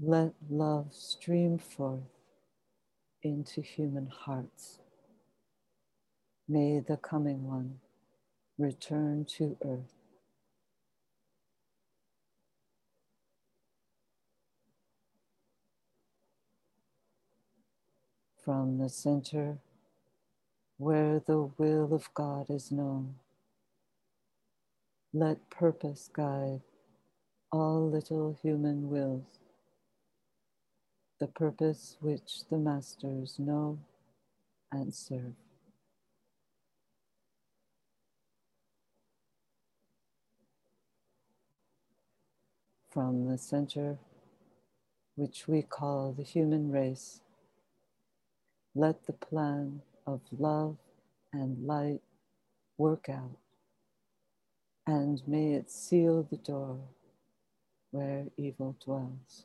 let 0.00 0.32
love 0.50 0.88
stream 0.92 1.58
forth 1.58 2.02
into 3.22 3.62
human 3.62 4.08
hearts. 4.08 4.80
May 6.48 6.80
the 6.80 6.96
coming 6.98 7.44
one 7.48 7.80
return 8.58 9.26
to 9.38 9.56
earth. 9.64 9.94
From 18.44 18.78
the 18.78 18.88
center 18.90 19.58
where 20.78 21.20
the 21.26 21.50
will 21.58 21.94
of 21.94 22.08
God 22.14 22.50
is 22.50 22.72
known, 22.72 23.16
let 25.14 25.50
purpose 25.50 26.10
guide 26.12 26.62
all 27.52 27.88
little 27.90 28.36
human 28.42 28.90
wills, 28.90 29.40
the 31.18 31.26
purpose 31.26 31.96
which 32.00 32.44
the 32.50 32.58
masters 32.58 33.38
know 33.38 33.78
and 34.72 34.94
serve. 34.94 35.34
from 42.96 43.28
the 43.30 43.36
center, 43.36 43.98
which 45.16 45.46
we 45.46 45.60
call 45.60 46.14
the 46.16 46.22
human 46.22 46.72
race. 46.72 47.20
Let 48.74 49.06
the 49.06 49.12
plan 49.12 49.82
of 50.06 50.22
love 50.38 50.78
and 51.30 51.66
light 51.66 52.00
work 52.78 53.10
out, 53.10 53.36
and 54.86 55.20
may 55.28 55.52
it 55.52 55.70
seal 55.70 56.22
the 56.22 56.38
door 56.38 56.78
where 57.90 58.28
evil 58.38 58.74
dwells. 58.82 59.44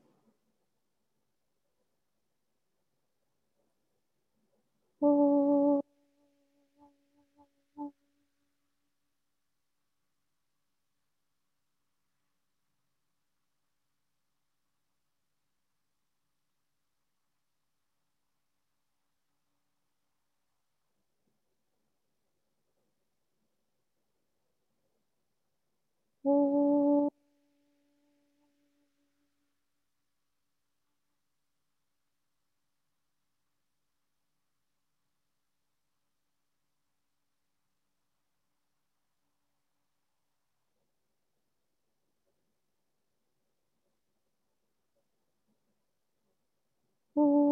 Ooh. 47.17 47.50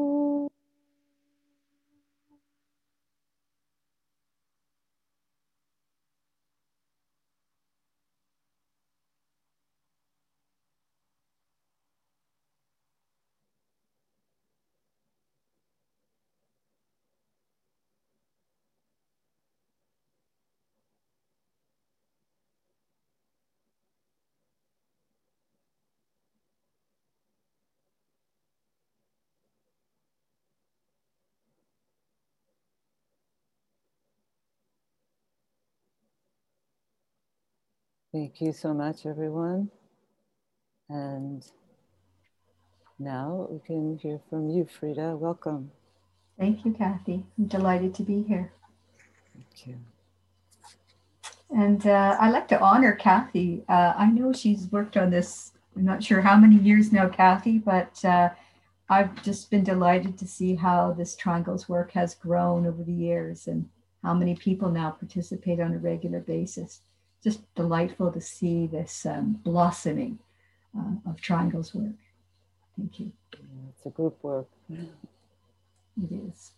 Thank 38.11 38.41
you 38.41 38.53
so 38.53 38.73
much, 38.73 39.05
everyone. 39.05 39.69
And 40.89 41.45
now 42.97 43.47
we 43.51 43.59
can 43.59 43.99
hear 44.01 44.19
from 44.31 44.49
you, 44.49 44.65
Frida. 44.65 45.15
Welcome. 45.15 45.69
Thank 46.39 46.65
you, 46.65 46.73
Kathy. 46.73 47.23
I'm 47.37 47.45
delighted 47.45 47.93
to 47.95 48.03
be 48.03 48.23
here. 48.23 48.51
Thank 49.35 49.67
you. 49.67 49.75
And 51.51 51.85
uh, 51.85 52.17
I'd 52.19 52.31
like 52.31 52.47
to 52.47 52.59
honor 52.59 52.93
Kathy. 52.93 53.63
Uh, 53.69 53.93
I 53.95 54.09
know 54.09 54.33
she's 54.33 54.71
worked 54.71 54.97
on 54.97 55.11
this, 55.11 55.51
I'm 55.77 55.85
not 55.85 56.03
sure 56.03 56.21
how 56.21 56.35
many 56.35 56.55
years 56.55 56.91
now, 56.91 57.09
Kathy, 57.09 57.59
but 57.59 58.03
uh, 58.03 58.29
I've 58.89 59.21
just 59.21 59.51
been 59.51 59.63
delighted 59.63 60.17
to 60.17 60.27
see 60.27 60.55
how 60.55 60.93
this 60.93 61.15
Triangles 61.15 61.69
work 61.69 61.91
has 61.91 62.15
grown 62.15 62.65
over 62.65 62.83
the 62.83 62.91
years 62.91 63.45
and 63.45 63.69
how 64.03 64.15
many 64.15 64.35
people 64.35 64.71
now 64.71 64.89
participate 64.89 65.59
on 65.59 65.73
a 65.73 65.77
regular 65.77 66.21
basis 66.21 66.81
just 67.23 67.41
delightful 67.55 68.11
to 68.11 68.21
see 68.21 68.67
this 68.67 69.05
um, 69.05 69.39
blossoming 69.43 70.19
uh, 70.77 71.09
of 71.09 71.19
Triangle's 71.21 71.73
work. 71.73 71.95
Thank 72.77 72.99
you. 72.99 73.11
it's 73.33 73.85
a 73.85 73.89
group 73.89 74.17
work. 74.23 74.47
It 74.69 76.11
is. 76.11 76.51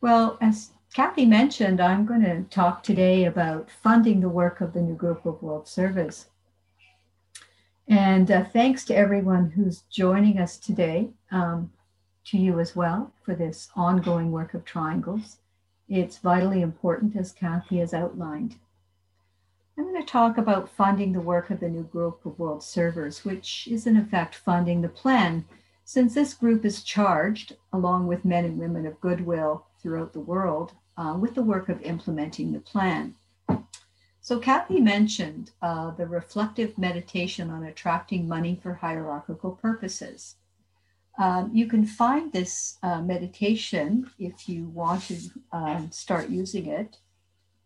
Well, 0.00 0.36
as 0.40 0.72
Kathy 0.92 1.24
mentioned, 1.24 1.80
I'm 1.80 2.04
going 2.04 2.22
to 2.22 2.42
talk 2.50 2.82
today 2.82 3.24
about 3.24 3.70
funding 3.70 4.20
the 4.20 4.28
work 4.28 4.60
of 4.60 4.74
the 4.74 4.82
New 4.82 4.94
Group 4.94 5.24
of 5.24 5.40
World 5.42 5.66
Servers. 5.66 6.26
And 7.88 8.30
uh, 8.30 8.44
thanks 8.44 8.84
to 8.86 8.96
everyone 8.96 9.50
who's 9.50 9.82
joining 9.90 10.38
us 10.38 10.58
today, 10.58 11.10
um, 11.30 11.72
to 12.26 12.38
you 12.38 12.60
as 12.60 12.76
well, 12.76 13.12
for 13.24 13.34
this 13.34 13.68
ongoing 13.74 14.30
work 14.30 14.54
of 14.54 14.64
triangles. 14.64 15.38
It's 15.88 16.18
vitally 16.18 16.62
important, 16.62 17.16
as 17.16 17.32
Kathy 17.32 17.78
has 17.78 17.94
outlined, 17.94 18.56
I'm 19.82 19.90
going 19.92 20.00
to 20.00 20.08
talk 20.08 20.38
about 20.38 20.70
funding 20.70 21.12
the 21.12 21.20
work 21.20 21.50
of 21.50 21.58
the 21.58 21.68
new 21.68 21.82
group 21.82 22.24
of 22.24 22.38
world 22.38 22.62
servers, 22.62 23.24
which 23.24 23.66
is 23.68 23.84
in 23.84 23.96
effect 23.96 24.36
funding 24.36 24.80
the 24.80 24.88
plan, 24.88 25.44
since 25.84 26.14
this 26.14 26.34
group 26.34 26.64
is 26.64 26.84
charged, 26.84 27.56
along 27.72 28.06
with 28.06 28.24
men 28.24 28.44
and 28.44 28.60
women 28.60 28.86
of 28.86 29.00
goodwill 29.00 29.66
throughout 29.80 30.12
the 30.12 30.20
world, 30.20 30.74
uh, 30.96 31.16
with 31.18 31.34
the 31.34 31.42
work 31.42 31.68
of 31.68 31.82
implementing 31.82 32.52
the 32.52 32.60
plan. 32.60 33.16
So 34.20 34.38
Kathy 34.38 34.80
mentioned 34.80 35.50
uh, 35.60 35.90
the 35.90 36.06
reflective 36.06 36.78
meditation 36.78 37.50
on 37.50 37.64
attracting 37.64 38.28
money 38.28 38.60
for 38.62 38.74
hierarchical 38.74 39.50
purposes. 39.50 40.36
Um, 41.18 41.50
you 41.52 41.66
can 41.66 41.84
find 41.84 42.32
this 42.32 42.78
uh, 42.84 43.00
meditation 43.00 44.08
if 44.20 44.48
you 44.48 44.66
want 44.66 45.02
to 45.08 45.16
um, 45.50 45.90
start 45.90 46.28
using 46.28 46.66
it. 46.66 46.98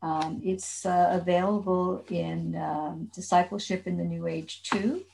Um, 0.06 0.40
it's 0.44 0.86
uh, 0.86 1.08
available 1.10 2.04
in 2.10 2.54
um, 2.54 3.10
Discipleship 3.12 3.88
in 3.88 3.96
the 3.96 4.04
New 4.04 4.28
Age 4.28 4.62
2. 4.70 5.04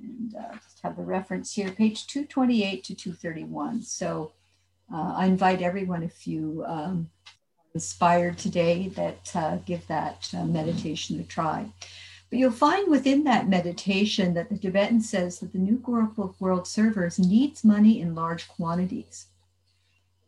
And 0.00 0.36
uh, 0.36 0.52
just 0.52 0.80
have 0.84 0.96
the 0.96 1.02
reference 1.02 1.52
here, 1.52 1.72
page 1.72 2.06
228 2.06 2.84
to 2.84 2.94
231. 2.94 3.82
So 3.82 4.30
uh, 4.94 5.14
I 5.16 5.26
invite 5.26 5.60
everyone, 5.60 6.04
if 6.04 6.24
you 6.28 6.64
um, 6.68 7.10
inspired 7.74 8.38
today, 8.38 8.92
that 8.94 9.32
uh, 9.34 9.56
give 9.66 9.84
that 9.88 10.30
uh, 10.32 10.44
meditation 10.44 11.18
a 11.18 11.24
try. 11.24 11.66
But 12.30 12.38
you'll 12.38 12.52
find 12.52 12.88
within 12.88 13.24
that 13.24 13.48
meditation 13.48 14.34
that 14.34 14.50
the 14.50 14.58
Tibetan 14.58 15.00
says 15.00 15.40
that 15.40 15.52
the 15.52 15.58
new 15.58 15.78
group 15.78 16.16
of 16.16 16.40
world 16.40 16.68
servers 16.68 17.18
needs 17.18 17.64
money 17.64 18.00
in 18.00 18.14
large 18.14 18.46
quantities. 18.46 19.26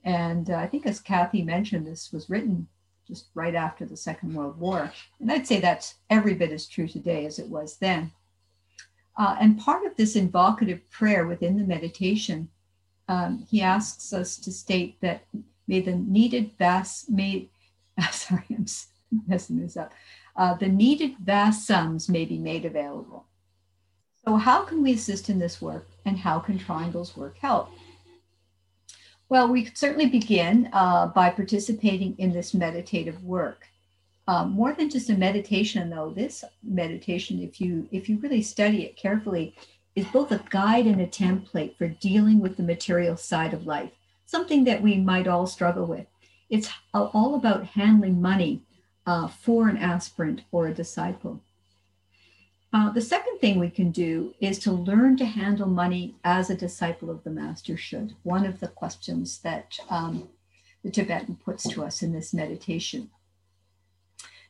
And 0.03 0.51
uh, 0.51 0.57
I 0.57 0.67
think, 0.67 0.85
as 0.85 0.99
Kathy 0.99 1.43
mentioned, 1.43 1.87
this 1.87 2.11
was 2.11 2.29
written 2.29 2.67
just 3.11 3.27
right 3.35 3.55
after 3.55 3.85
the 3.85 3.97
Second 3.97 4.35
World 4.35 4.59
War. 4.59 4.91
And 5.21 5.31
I'd 5.31 5.47
say 5.47 5.61
that's 5.61 5.97
every 6.09 6.35
bit 6.35 6.53
as 6.53 6.67
true 6.67 6.89
today 6.89 7.27
as 7.27 7.39
it 7.39 7.49
was 7.49 7.77
then. 7.77 8.13
Uh, 9.19 9.37
and 9.39 9.59
part 9.59 9.85
of 9.85 9.97
this 9.97 10.17
invocative 10.17 10.89
prayer 10.91 11.27
within 11.27 11.59
the 11.59 11.65
meditation, 11.65 12.49
um, 13.09 13.45
he 13.51 13.61
asks 13.61 14.13
us 14.15 14.39
to 14.39 14.51
state 14.51 14.99
that 15.03 15.25
may 15.69 15.81
the 15.81 15.97
needed 15.97 16.53
vast, 16.59 17.11
may, 17.11 17.51
sorry, 18.11 18.45
I'm 18.51 18.65
messing 19.27 19.61
this 19.61 19.77
up 19.77 19.93
uh, 20.37 20.55
the 20.55 20.69
needed 20.69 21.17
vast 21.19 21.67
sums 21.67 22.09
may 22.09 22.25
be 22.25 22.39
made 22.39 22.65
available. 22.65 23.27
So, 24.25 24.37
how 24.37 24.63
can 24.63 24.83
we 24.83 24.95
assist 24.95 25.29
in 25.29 25.39
this 25.39 25.61
work 25.61 25.89
and 26.05 26.19
how 26.19 26.39
can 26.39 26.59
Triangles 26.59 27.17
Work 27.17 27.39
help? 27.39 27.71
Well, 29.31 29.47
we 29.47 29.63
could 29.63 29.79
certainly 29.79 30.07
begin 30.07 30.69
uh, 30.73 31.07
by 31.07 31.31
participating 31.31 32.17
in 32.19 32.33
this 32.33 32.53
meditative 32.53 33.23
work. 33.23 33.69
Um, 34.27 34.51
more 34.51 34.73
than 34.73 34.91
just 34.91 35.09
a 35.09 35.15
meditation, 35.15 35.89
though, 35.89 36.11
this 36.11 36.43
meditation, 36.65 37.41
if 37.41 37.61
you 37.61 37.89
if 37.93 38.09
you 38.09 38.19
really 38.19 38.43
study 38.43 38.83
it 38.83 38.97
carefully, 38.97 39.55
is 39.95 40.07
both 40.07 40.33
a 40.33 40.43
guide 40.51 40.87
and 40.87 41.01
a 41.01 41.07
template 41.07 41.77
for 41.77 41.87
dealing 41.87 42.41
with 42.41 42.57
the 42.57 42.65
material 42.65 43.17
side 43.17 43.55
of 43.55 43.69
life, 43.69 43.93
something 44.27 44.65
that 44.65 44.83
we 44.83 44.97
might 44.97 45.29
all 45.29 45.47
struggle 45.47 45.87
with. 45.87 46.07
It's 46.49 46.69
all 46.93 47.37
about 47.37 47.67
handling 47.67 48.21
money 48.21 48.63
uh, 49.07 49.29
for 49.29 49.69
an 49.69 49.77
aspirant 49.77 50.43
or 50.51 50.67
a 50.67 50.75
disciple. 50.75 51.41
Uh, 52.73 52.91
the 52.91 53.01
second 53.01 53.39
thing 53.39 53.59
we 53.59 53.71
can 53.71 53.91
do 53.91 54.33
is 54.41 54.59
to 54.61 54.71
learn 54.71 55.17
to 55.17 55.25
handle 55.25 55.67
money 55.67 56.15
as 56.23 56.51
a 56.51 56.55
disciple 56.55 57.11
of 57.11 57.25
the 57.25 57.31
master 57.31 57.77
should. 57.77 58.15
One 58.23 58.47
of 58.47 58.61
the 58.61 58.69
questions 58.69 59.39
that 59.41 59.77
um, 59.89 60.29
the 60.85 60.91
Tibetan 60.91 61.37
puts 61.45 61.69
to 61.69 61.85
us 61.85 62.03
in 62.03 62.13
this 62.13 62.33
meditation. 62.33 63.11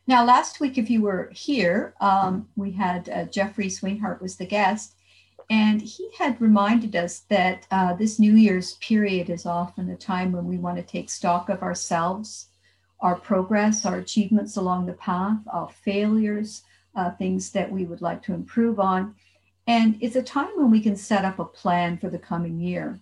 Now, 0.05 0.23
last 0.23 0.59
week, 0.59 0.77
if 0.77 0.89
you 0.89 1.01
were 1.01 1.31
here, 1.33 1.95
um, 1.99 2.47
we 2.55 2.71
had 2.71 3.09
uh, 3.09 3.25
Jeffrey 3.25 3.67
Swinehart 3.67 4.21
was 4.21 4.35
the 4.35 4.45
guest, 4.45 4.95
and 5.49 5.81
he 5.81 6.09
had 6.17 6.39
reminded 6.39 6.95
us 6.95 7.19
that 7.29 7.65
uh, 7.71 7.93
this 7.95 8.19
New 8.19 8.35
Year's 8.35 8.75
period 8.75 9.29
is 9.29 9.45
often 9.45 9.89
a 9.89 9.97
time 9.97 10.31
when 10.31 10.45
we 10.45 10.57
want 10.57 10.77
to 10.77 10.83
take 10.83 11.09
stock 11.09 11.49
of 11.49 11.63
ourselves 11.63 12.47
our 13.01 13.15
progress, 13.15 13.85
our 13.85 13.97
achievements 13.97 14.57
along 14.57 14.85
the 14.85 14.93
path, 14.93 15.39
our 15.51 15.69
failures, 15.69 16.63
uh, 16.95 17.11
things 17.11 17.51
that 17.51 17.71
we 17.71 17.85
would 17.85 18.01
like 18.01 18.21
to 18.23 18.33
improve 18.33 18.79
on. 18.79 19.15
And 19.67 19.97
it's 20.01 20.15
a 20.15 20.23
time 20.23 20.51
when 20.55 20.71
we 20.71 20.81
can 20.81 20.95
set 20.95 21.25
up 21.25 21.39
a 21.39 21.45
plan 21.45 21.97
for 21.97 22.09
the 22.09 22.19
coming 22.19 22.59
year. 22.59 22.99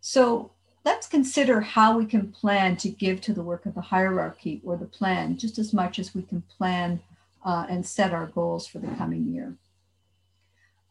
So 0.00 0.52
let's 0.84 1.06
consider 1.06 1.60
how 1.60 1.98
we 1.98 2.06
can 2.06 2.30
plan 2.30 2.76
to 2.78 2.88
give 2.88 3.20
to 3.22 3.32
the 3.32 3.42
work 3.42 3.66
of 3.66 3.74
the 3.74 3.80
hierarchy 3.80 4.60
or 4.64 4.76
the 4.76 4.86
plan 4.86 5.36
just 5.36 5.58
as 5.58 5.72
much 5.72 5.98
as 5.98 6.14
we 6.14 6.22
can 6.22 6.42
plan 6.42 7.00
uh, 7.44 7.66
and 7.68 7.84
set 7.84 8.12
our 8.12 8.26
goals 8.26 8.66
for 8.66 8.78
the 8.78 8.94
coming 8.96 9.26
year. 9.26 9.56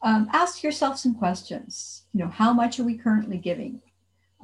Um, 0.02 0.30
ask 0.34 0.64
yourself 0.64 0.98
some 0.98 1.16
questions. 1.16 2.04
You 2.14 2.26
know, 2.26 2.30
how 2.30 2.54
much 2.54 2.80
are 2.80 2.84
we 2.84 2.98
currently 2.98 3.38
giving? 3.38 3.82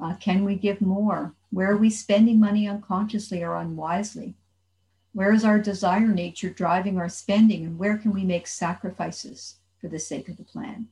Uh, 0.02 0.14
can 0.14 0.44
we 0.44 0.54
give 0.54 0.80
more? 0.80 1.34
Where 1.50 1.70
are 1.72 1.76
we 1.76 1.90
spending 1.90 2.40
money 2.40 2.66
unconsciously 2.66 3.42
or 3.42 3.56
unwisely? 3.56 4.34
Where 5.12 5.32
is 5.32 5.44
our 5.44 5.58
desire 5.58 6.06
nature 6.06 6.50
driving 6.50 6.98
our 6.98 7.08
spending, 7.08 7.64
and 7.64 7.78
where 7.78 7.98
can 7.98 8.12
we 8.12 8.24
make 8.24 8.46
sacrifices 8.46 9.56
for 9.80 9.88
the 9.88 9.98
sake 9.98 10.28
of 10.28 10.36
the 10.36 10.44
plan? 10.44 10.88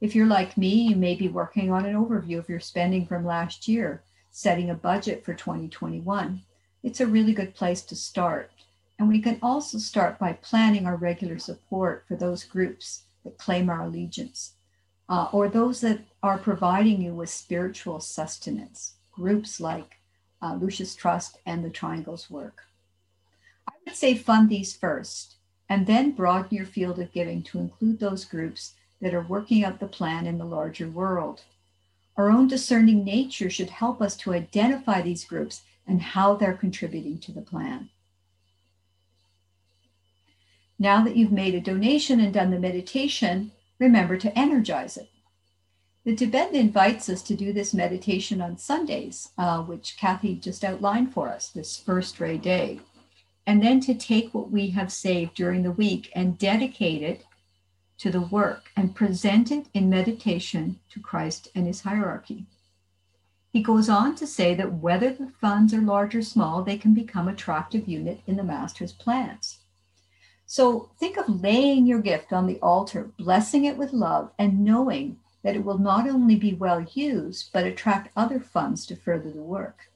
If 0.00 0.14
you're 0.14 0.26
like 0.26 0.58
me, 0.58 0.88
you 0.88 0.96
may 0.96 1.14
be 1.14 1.28
working 1.28 1.70
on 1.70 1.86
an 1.86 1.94
overview 1.94 2.38
of 2.38 2.48
your 2.48 2.60
spending 2.60 3.06
from 3.06 3.24
last 3.24 3.66
year, 3.66 4.02
setting 4.30 4.68
a 4.68 4.74
budget 4.74 5.24
for 5.24 5.32
2021. 5.32 6.42
It's 6.82 7.00
a 7.00 7.06
really 7.06 7.32
good 7.32 7.54
place 7.54 7.82
to 7.82 7.96
start. 7.96 8.50
And 8.98 9.08
we 9.08 9.20
can 9.20 9.38
also 9.40 9.78
start 9.78 10.18
by 10.18 10.34
planning 10.34 10.86
our 10.86 10.96
regular 10.96 11.38
support 11.38 12.04
for 12.06 12.16
those 12.16 12.44
groups 12.44 13.04
that 13.24 13.38
claim 13.38 13.70
our 13.70 13.82
allegiance 13.82 14.54
uh, 15.08 15.28
or 15.32 15.48
those 15.48 15.80
that 15.80 16.00
are 16.22 16.38
providing 16.38 17.02
you 17.02 17.14
with 17.14 17.30
spiritual 17.30 18.00
sustenance, 18.00 18.94
groups 19.12 19.60
like 19.60 19.98
uh, 20.40 20.54
Lucis 20.54 20.94
Trust 20.94 21.38
and 21.46 21.64
the 21.64 21.70
Triangles 21.70 22.30
work. 22.30 22.62
I 23.68 23.72
would 23.86 23.96
say 23.96 24.14
fund 24.14 24.48
these 24.48 24.76
first 24.76 25.36
and 25.68 25.86
then 25.86 26.12
broaden 26.12 26.56
your 26.56 26.66
field 26.66 26.98
of 26.98 27.12
giving 27.12 27.42
to 27.44 27.58
include 27.58 27.98
those 27.98 28.24
groups 28.24 28.74
that 29.00 29.14
are 29.14 29.22
working 29.22 29.64
out 29.64 29.80
the 29.80 29.86
plan 29.86 30.26
in 30.26 30.38
the 30.38 30.44
larger 30.44 30.88
world. 30.88 31.42
Our 32.16 32.30
own 32.30 32.46
discerning 32.46 33.04
nature 33.04 33.48
should 33.48 33.70
help 33.70 34.02
us 34.02 34.16
to 34.18 34.34
identify 34.34 35.00
these 35.00 35.24
groups 35.24 35.62
and 35.86 36.02
how 36.02 36.34
they're 36.34 36.52
contributing 36.52 37.18
to 37.18 37.32
the 37.32 37.40
plan. 37.40 37.88
Now 40.78 41.02
that 41.04 41.16
you've 41.16 41.32
made 41.32 41.54
a 41.54 41.60
donation 41.60 42.20
and 42.20 42.34
done 42.34 42.50
the 42.50 42.58
meditation, 42.58 43.52
remember 43.78 44.16
to 44.18 44.38
energize 44.38 44.96
it. 44.96 45.08
The 46.04 46.16
Tibetan 46.16 46.56
invites 46.56 47.08
us 47.08 47.22
to 47.22 47.36
do 47.36 47.52
this 47.52 47.72
meditation 47.72 48.40
on 48.40 48.58
Sundays, 48.58 49.30
uh, 49.38 49.62
which 49.62 49.96
Kathy 49.96 50.34
just 50.34 50.64
outlined 50.64 51.12
for 51.12 51.28
us, 51.28 51.48
this 51.48 51.76
first 51.76 52.18
ray 52.18 52.36
day, 52.36 52.80
and 53.46 53.62
then 53.62 53.80
to 53.80 53.94
take 53.94 54.32
what 54.32 54.50
we 54.50 54.70
have 54.70 54.92
saved 54.92 55.34
during 55.34 55.62
the 55.62 55.72
week 55.72 56.10
and 56.14 56.38
dedicate 56.38 57.02
it 57.02 57.24
to 57.98 58.10
the 58.10 58.20
work 58.20 58.70
and 58.76 58.94
present 58.94 59.50
it 59.50 59.66
in 59.74 59.88
meditation 59.90 60.80
to 60.90 61.00
Christ 61.00 61.48
and 61.54 61.66
his 61.66 61.82
hierarchy. 61.82 62.46
He 63.52 63.62
goes 63.62 63.88
on 63.88 64.14
to 64.16 64.26
say 64.26 64.54
that 64.54 64.72
whether 64.72 65.12
the 65.12 65.30
funds 65.40 65.74
are 65.74 65.80
large 65.80 66.14
or 66.14 66.22
small, 66.22 66.62
they 66.62 66.78
can 66.78 66.94
become 66.94 67.28
a 67.28 67.32
attractive 67.32 67.86
unit 67.86 68.20
in 68.26 68.36
the 68.36 68.42
master's 68.42 68.92
plans. 68.92 69.58
So 70.46 70.90
think 70.98 71.16
of 71.16 71.42
laying 71.42 71.86
your 71.86 72.00
gift 72.00 72.32
on 72.32 72.46
the 72.46 72.58
altar, 72.60 73.10
blessing 73.18 73.64
it 73.64 73.76
with 73.76 73.92
love, 73.92 74.30
and 74.38 74.64
knowing 74.64 75.18
that 75.42 75.54
it 75.54 75.64
will 75.64 75.78
not 75.78 76.08
only 76.08 76.36
be 76.36 76.54
well 76.54 76.80
used, 76.94 77.50
but 77.52 77.66
attract 77.66 78.12
other 78.16 78.40
funds 78.40 78.86
to 78.86 78.96
further 78.96 79.30
the 79.30 79.42
work. 79.42 79.91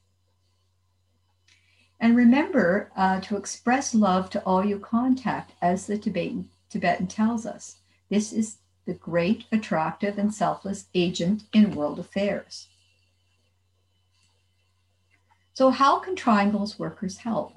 And 1.99 2.17
remember 2.17 2.91
uh, 2.97 3.21
to 3.21 3.37
express 3.37 3.95
love 3.95 4.29
to 4.31 4.43
all 4.45 4.65
you 4.65 4.79
contact, 4.79 5.53
as 5.63 5.87
the 5.87 5.97
Tibetan, 5.97 6.51
Tibetan 6.69 7.07
tells 7.07 7.47
us. 7.47 7.77
This 8.11 8.33
is 8.33 8.59
the 8.85 8.95
great, 8.95 9.45
attractive, 9.51 10.19
and 10.19 10.33
selfless 10.33 10.87
agent 10.95 11.45
in 11.53 11.75
world 11.75 11.99
affairs. 11.99 12.69
So, 15.55 15.71
how 15.71 15.99
can 15.99 16.15
Triangles 16.15 16.79
workers 16.79 17.19
help? 17.19 17.55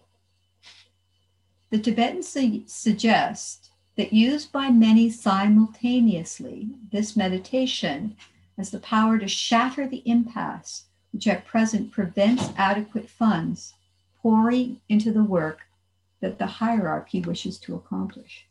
The 1.70 1.80
Tibetans 1.80 2.28
su- 2.28 2.64
suggest 2.66 3.70
that 3.98 4.14
used 4.14 4.54
by 4.54 4.70
many 4.70 5.10
simultaneously, 5.10 6.70
this 6.92 7.18
meditation 7.18 8.16
has 8.58 8.72
the 8.72 8.80
power 8.80 9.20
to 9.20 9.28
shatter 9.28 9.86
the 9.86 10.02
impasse 10.06 10.86
which 11.12 11.28
at 11.28 11.46
present 11.46 11.92
prevents 11.92 12.50
adequate 12.58 13.10
funds 13.10 13.74
pouring 14.22 14.82
into 14.89 15.11
the 15.11 15.24
work 15.24 15.59
that 16.22 16.38
the 16.38 16.45
hierarchy 16.45 17.22
wishes 17.22 17.57
to 17.59 17.76
accomplish. 17.76 18.47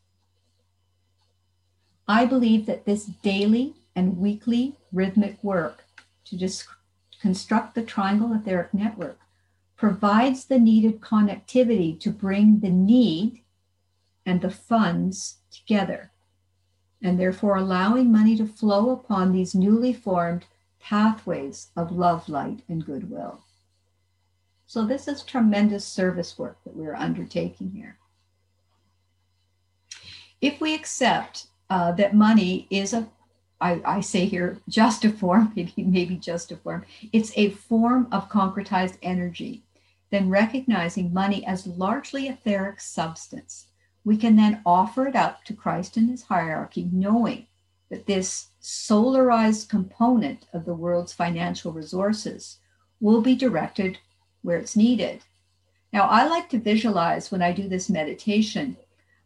I 2.07 2.25
believe 2.25 2.67
that 2.67 2.87
this 2.87 3.05
daily 3.05 3.75
and 3.95 4.17
weekly 4.19 4.77
rhythmic 4.93 5.43
work 5.43 5.85
to 6.25 6.37
dis- 6.37 6.67
construct 7.21 7.75
the 7.75 7.83
triangle 7.83 8.33
etheric 8.33 8.73
network 8.73 9.19
provides 9.77 10.47
the 10.47 10.59
needed 10.59 11.01
connectivity 11.01 11.99
to 12.01 12.11
bring 12.11 12.61
the 12.61 12.71
need 12.71 13.43
and 14.25 14.41
the 14.41 14.51
funds 14.51 15.39
together, 15.51 16.11
and 17.03 17.19
therefore 17.19 17.57
allowing 17.57 18.11
money 18.11 18.37
to 18.37 18.47
flow 18.47 18.91
upon 18.91 19.33
these 19.33 19.55
newly 19.55 19.93
formed 19.93 20.47
pathways 20.81 21.69
of 21.77 21.93
love, 21.93 22.29
light, 22.29 22.63
and 22.69 22.85
goodwill. 22.85 23.45
So, 24.69 24.85
this 24.85 25.09
is 25.09 25.23
tremendous 25.23 25.87
service 25.87 26.39
work 26.39 26.59
that 26.65 26.77
we're 26.77 26.95
undertaking 26.95 27.71
here. 27.71 27.97
If 30.43 30.61
we 30.61 30.75
accept 30.75 31.47
uh, 31.71 31.93
that 31.93 32.15
money 32.15 32.67
is 32.69 32.93
a 32.93 33.09
I, 33.63 33.81
I, 33.85 34.01
say 34.03 34.27
here 34.27 34.59
just 34.69 35.07
a 35.07 35.11
form, 35.11 35.53
maybe, 35.57 35.73
maybe 35.79 36.17
just 36.17 36.53
a 36.53 36.57
form. 36.57 36.85
It's 37.15 37.33
a 37.35 37.49
form 37.49 38.09
of 38.13 38.29
concretized 38.29 38.99
energy. 39.03 39.65
Then 40.11 40.29
recognizing 40.29 41.15
money 41.15 41.47
as 41.47 41.67
largely 41.67 42.29
etheric 42.29 42.81
substance, 42.81 43.69
we 44.05 44.19
can 44.19 44.37
then 44.37 44.61
offer 44.67 45.07
it 45.09 45.17
up 45.17 45.45
to 45.45 45.55
Christ 45.55 45.97
and 45.97 46.11
his 46.11 46.25
hierarchy, 46.25 46.89
knowing 46.93 47.47
that 47.91 48.07
this 48.07 48.49
solarized 48.63 49.71
component 49.71 50.47
of 50.53 50.67
the 50.67 50.75
world's 50.75 51.15
financial 51.15 51.73
resources 51.73 52.59
will 53.01 53.23
be 53.23 53.35
directed 53.35 53.99
where 54.43 54.59
it's 54.59 54.77
needed. 54.77 55.23
Now, 55.93 56.03
I 56.03 56.27
like 56.27 56.49
to 56.51 56.59
visualize 56.59 57.31
when 57.31 57.43
I 57.43 57.53
do 57.53 57.69
this 57.69 57.89
meditation, 57.89 58.77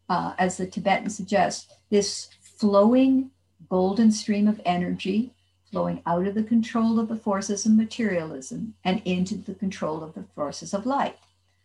uh, 0.09 0.35
as 0.39 0.57
the 0.57 0.67
Tibetan 0.67 1.11
suggests, 1.11 1.73
this 1.91 2.29
flowing 2.41 3.31
golden 3.69 4.13
stream 4.13 4.47
of 4.47 4.61
energy 4.65 5.35
flowing 5.71 6.03
out 6.05 6.27
of 6.27 6.35
the 6.35 6.43
control 6.43 7.01
of 7.01 7.09
the 7.09 7.17
forces 7.17 7.65
of 7.65 7.73
materialism 7.73 8.75
and 8.85 9.01
into 9.07 9.35
the 9.37 9.55
control 9.55 10.05
of 10.05 10.15
the 10.15 10.25
forces 10.35 10.75
of 10.75 10.85
light. 10.85 11.19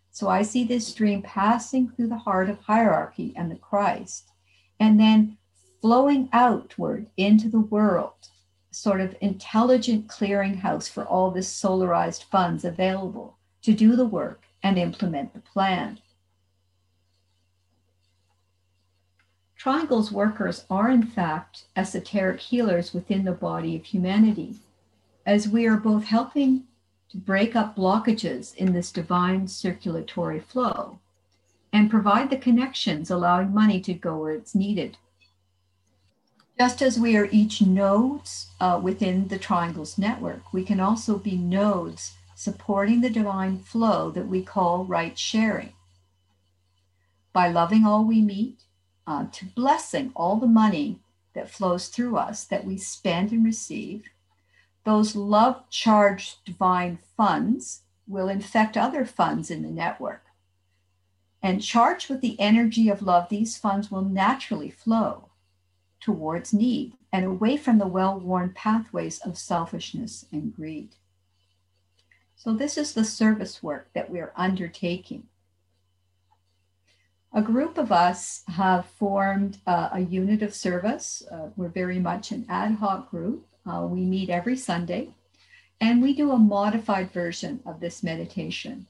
So 0.10 0.30
I 0.30 0.42
see 0.42 0.64
this 0.64 0.88
stream 0.88 1.22
passing 1.22 1.90
through 1.90 2.08
the 2.08 2.18
heart 2.18 2.50
of 2.50 2.60
hierarchy 2.62 3.34
and 3.36 3.52
the 3.52 3.56
Christ, 3.56 4.32
and 4.80 5.00
then 5.00 5.38
flowing 5.82 6.30
outward 6.34 7.08
into 7.18 7.50
the 7.50 7.60
world, 7.60 8.30
sort 8.72 9.02
of 9.02 9.16
intelligent 9.22 10.08
clearinghouse 10.08 10.90
for 10.90 11.04
all 11.04 11.30
this 11.30 11.54
solarized 11.54 12.24
funds 12.24 12.64
available 12.66 13.37
to 13.68 13.74
do 13.74 13.98
the 13.98 14.06
work 14.06 14.44
and 14.64 14.80
implement 14.80 15.34
the 15.34 15.42
plan. 15.42 16.00
Triangle's 19.58 20.10
workers 20.10 20.64
are, 20.70 20.90
in 20.90 21.04
fact, 21.04 21.66
esoteric 21.76 22.40
healers 22.40 22.94
within 22.94 23.26
the 23.26 23.34
body 23.34 23.76
of 23.76 23.84
humanity, 23.84 24.56
as 25.26 25.50
we 25.50 25.66
are 25.66 25.76
both 25.76 26.06
helping 26.06 26.64
to 27.10 27.18
break 27.18 27.58
up 27.58 27.76
blockages 27.76 28.56
in 28.56 28.72
this 28.72 28.90
divine 28.90 29.50
circulatory 29.50 30.40
flow 30.40 31.00
and 31.74 31.92
provide 31.92 32.30
the 32.30 32.38
connections 32.38 33.12
allowing 33.12 33.54
money 33.54 33.82
to 33.82 33.94
go 33.94 34.18
where 34.18 34.32
it's 34.32 34.56
needed. 34.56 34.96
Just 36.58 36.82
as 36.82 36.98
we 36.98 37.18
are 37.18 37.28
each 37.34 37.62
nodes 37.62 38.48
uh, 38.62 38.80
within 38.82 39.28
the 39.28 39.38
triangle's 39.38 39.98
network, 39.98 40.54
we 40.54 40.64
can 40.64 40.80
also 40.80 41.18
be 41.18 41.36
nodes 41.36 42.14
supporting 42.38 43.02
the 43.02 43.10
divine 43.10 43.58
flow 43.58 44.12
that 44.12 44.28
we 44.28 44.44
call 44.44 44.86
right 44.86 45.18
sharing. 45.18 45.74
By 47.34 47.48
loving 47.48 47.84
all 47.84 48.06
we 48.06 48.22
meet, 48.22 48.60
uh, 49.08 49.26
to 49.32 49.46
blessing 49.46 50.12
all 50.16 50.36
the 50.36 50.46
money 50.46 51.00
that 51.34 51.50
flows 51.50 51.88
through 51.88 52.16
us 52.16 52.44
that 52.44 52.64
we 52.64 52.78
spend 52.78 53.32
and 53.32 53.44
receive, 53.44 54.12
those 54.84 55.16
love 55.16 55.68
charged 55.72 56.46
divine 56.46 57.00
funds 57.18 57.82
will 58.08 58.30
infect 58.30 58.78
other 58.78 59.04
funds 59.04 59.50
in 59.50 59.64
the 59.64 59.72
network. 59.72 60.26
And 61.42 61.64
charged 61.64 62.08
with 62.08 62.22
the 62.22 62.40
energy 62.40 62.88
of 62.88 63.02
love, 63.02 63.30
these 63.30 63.58
funds 63.58 63.90
will 63.90 64.06
naturally 64.06 64.70
flow 64.70 65.30
towards 66.00 66.54
need 66.54 66.94
and 67.12 67.26
away 67.26 67.58
from 67.58 67.80
the 67.80 67.88
well 67.88 68.20
worn 68.20 68.52
pathways 68.54 69.18
of 69.22 69.40
selfishness 69.40 70.28
and 70.32 70.56
greed. 70.56 70.94
So, 72.38 72.54
this 72.54 72.78
is 72.78 72.94
the 72.94 73.04
service 73.04 73.64
work 73.64 73.90
that 73.94 74.12
we're 74.12 74.32
undertaking. 74.36 75.24
A 77.34 77.42
group 77.42 77.80
of 77.80 77.92
us 77.92 78.44
have 78.48 78.86
formed 78.86 79.58
uh, 79.66 79.90
a 79.92 80.02
unit 80.02 80.44
of 80.44 80.54
service. 80.54 81.24
Uh, 81.32 81.50
we're 81.56 81.68
very 81.68 82.00
much 82.00 82.32
an 82.32 82.46
ad 82.48 82.76
hoc 82.76 83.10
group. 83.10 83.48
Uh, 83.66 83.88
we 83.90 84.02
meet 84.02 84.30
every 84.30 84.56
Sunday 84.56 85.10
and 85.82 86.02
we 86.02 86.14
do 86.14 86.32
a 86.32 86.38
modified 86.38 87.12
version 87.12 87.60
of 87.66 87.80
this 87.80 88.04
meditation. 88.04 88.88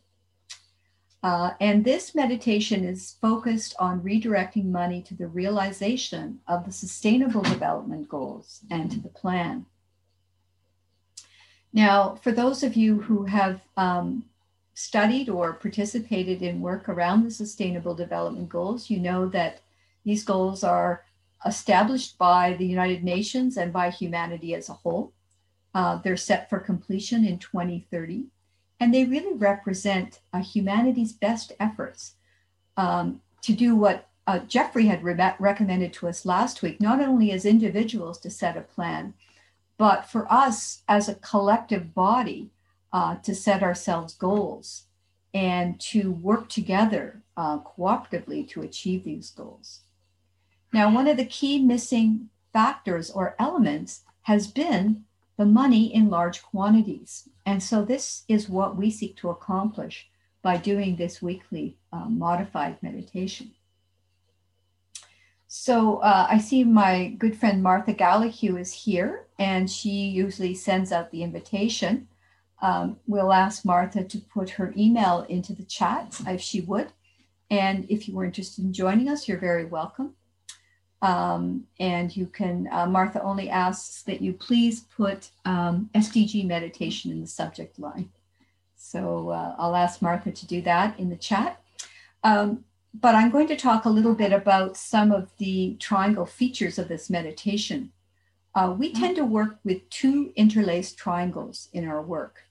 Uh, 1.24 1.52
and 1.60 1.84
this 1.84 2.14
meditation 2.14 2.84
is 2.84 3.16
focused 3.22 3.76
on 3.80 4.02
redirecting 4.02 4.66
money 4.66 5.02
to 5.02 5.16
the 5.16 5.28
realization 5.28 6.40
of 6.48 6.66
the 6.66 6.72
sustainable 6.72 7.42
development 7.42 8.08
goals 8.08 8.62
and 8.70 8.92
to 8.92 9.00
the 9.00 9.10
plan. 9.10 9.66
Now, 11.78 12.16
for 12.24 12.32
those 12.32 12.64
of 12.64 12.76
you 12.76 13.02
who 13.02 13.26
have 13.26 13.62
um, 13.78 14.26
studied 14.74 15.30
or 15.30 15.54
participated 15.54 16.42
in 16.42 16.60
work 16.60 16.90
around 16.90 17.24
the 17.24 17.30
sustainable 17.30 17.94
development 17.94 18.50
goals, 18.50 18.90
you 18.90 19.00
know 19.00 19.28
that 19.28 19.62
these 20.04 20.24
goals 20.24 20.64
are 20.64 21.06
established 21.46 22.18
by 22.18 22.54
the 22.54 22.66
United 22.66 23.04
Nations 23.04 23.58
and 23.58 23.72
by 23.72 23.92
humanity 23.92 24.56
as 24.56 24.70
a 24.70 24.74
whole. 24.74 25.14
Uh, 25.76 25.98
they're 25.98 26.18
set 26.18 26.50
for 26.50 26.60
completion 26.60 27.24
in 27.24 27.38
2030 27.38 28.26
and 28.80 28.92
they 28.92 29.06
really 29.06 29.38
represent 29.38 30.20
uh, 30.34 30.42
humanity's 30.42 31.14
best 31.14 31.52
efforts 31.60 32.16
um, 32.76 33.22
to 33.44 33.54
do 33.54 33.76
what 33.76 34.10
uh, 34.26 34.40
Jeffrey 34.40 34.88
had 34.88 35.04
re- 35.04 35.36
recommended 35.38 35.94
to 35.94 36.08
us 36.08 36.26
last 36.26 36.64
week, 36.64 36.82
not 36.82 37.00
only 37.00 37.32
as 37.32 37.46
individuals 37.46 38.18
to 38.22 38.32
set 38.32 38.58
a 38.58 38.62
plan, 38.62 39.14
but 39.78 40.06
for 40.06 40.32
us 40.32 40.84
as 40.88 41.08
a 41.08 41.16
collective 41.16 41.94
body 41.94 42.50
uh, 42.92 43.16
to 43.18 43.36
set 43.36 43.62
ourselves 43.62 44.14
goals 44.16 44.84
and 45.34 45.80
to 45.80 46.12
work 46.12 46.50
together 46.50 47.22
uh, 47.36 47.60
cooperatively 47.60 48.48
to 48.50 48.62
achieve 48.62 49.04
these 49.04 49.30
goals. 49.30 49.82
Now, 50.74 50.94
one 50.94 51.08
of 51.08 51.18
the 51.18 51.26
key 51.26 51.60
missing 51.60 52.30
factors 52.52 53.10
or 53.12 53.36
elements 53.40 54.02
has 54.24 54.48
been 54.48 55.06
the 55.38 55.46
money 55.46 55.94
in 55.94 56.10
large 56.10 56.42
quantities. 56.42 57.30
And 57.46 57.62
so 57.62 57.86
this 57.86 58.24
is 58.28 58.50
what 58.50 58.76
we 58.76 58.90
seek 58.90 59.16
to 59.18 59.30
accomplish 59.30 60.10
by 60.42 60.58
doing 60.58 60.96
this 60.96 61.22
weekly 61.22 61.78
uh, 61.94 62.06
modified 62.10 62.82
meditation. 62.82 63.52
So 65.60 65.98
uh, 65.98 66.28
I 66.30 66.38
see 66.38 66.64
my 66.64 67.16
good 67.18 67.36
friend 67.36 67.64
Martha 67.64 67.92
Gallahue 67.92 68.60
is 68.60 68.72
here, 68.72 69.26
and 69.40 69.70
she 69.70 69.90
usually 69.90 70.54
sends 70.54 70.92
out 70.92 71.12
the 71.12 71.24
invitation. 71.24 72.08
Um, 72.62 73.00
we'll 73.08 73.34
ask 73.34 73.66
Martha 73.66 74.04
to 74.04 74.18
put 74.20 74.52
her 74.52 74.72
email 74.78 75.26
into 75.28 75.54
the 75.54 75.64
chat 75.64 76.22
if 76.28 76.42
she 76.42 76.62
would. 76.62 76.94
And 77.50 77.90
if 77.90 78.08
you 78.08 78.14
were 78.14 78.24
interested 78.24 78.64
in 78.64 78.72
joining 78.72 79.10
us, 79.10 79.28
you're 79.28 79.40
very 79.40 79.66
welcome. 79.66 80.14
Um, 81.02 81.66
and 81.80 82.16
you 82.16 82.28
can, 82.28 82.70
uh, 82.72 82.86
Martha 82.86 83.22
only 83.22 83.50
asks 83.50 84.04
that 84.04 84.22
you 84.22 84.34
please 84.34 84.82
put 84.96 85.32
um, 85.44 85.90
SDG 85.96 86.46
meditation 86.46 87.12
in 87.12 87.20
the 87.20 87.28
subject 87.28 87.80
line. 87.80 88.12
So 88.76 89.30
uh, 89.30 89.56
I'll 89.58 89.76
ask 89.76 90.04
Martha 90.04 90.32
to 90.32 90.48
do 90.48 90.62
that 90.62 90.98
in 91.00 91.10
the 91.10 91.18
chat. 91.18 91.62
Um, 92.24 92.64
but 92.94 93.16
I'm 93.16 93.32
going 93.32 93.48
to 93.48 93.56
talk 93.56 93.86
a 93.86 93.90
little 93.90 94.16
bit 94.16 94.32
about 94.32 94.78
some 94.78 95.12
of 95.12 95.30
the 95.38 95.76
triangle 95.80 96.26
features 96.26 96.80
of 96.80 96.88
this 96.88 97.10
meditation. 97.10 97.92
Uh, 98.56 98.74
we 98.78 98.92
tend 98.92 99.16
to 99.16 99.26
work 99.26 99.60
with 99.64 99.88
two 99.90 100.32
interlaced 100.36 100.98
triangles 100.98 101.70
in 101.74 101.88
our 101.88 102.02
work. 102.02 102.44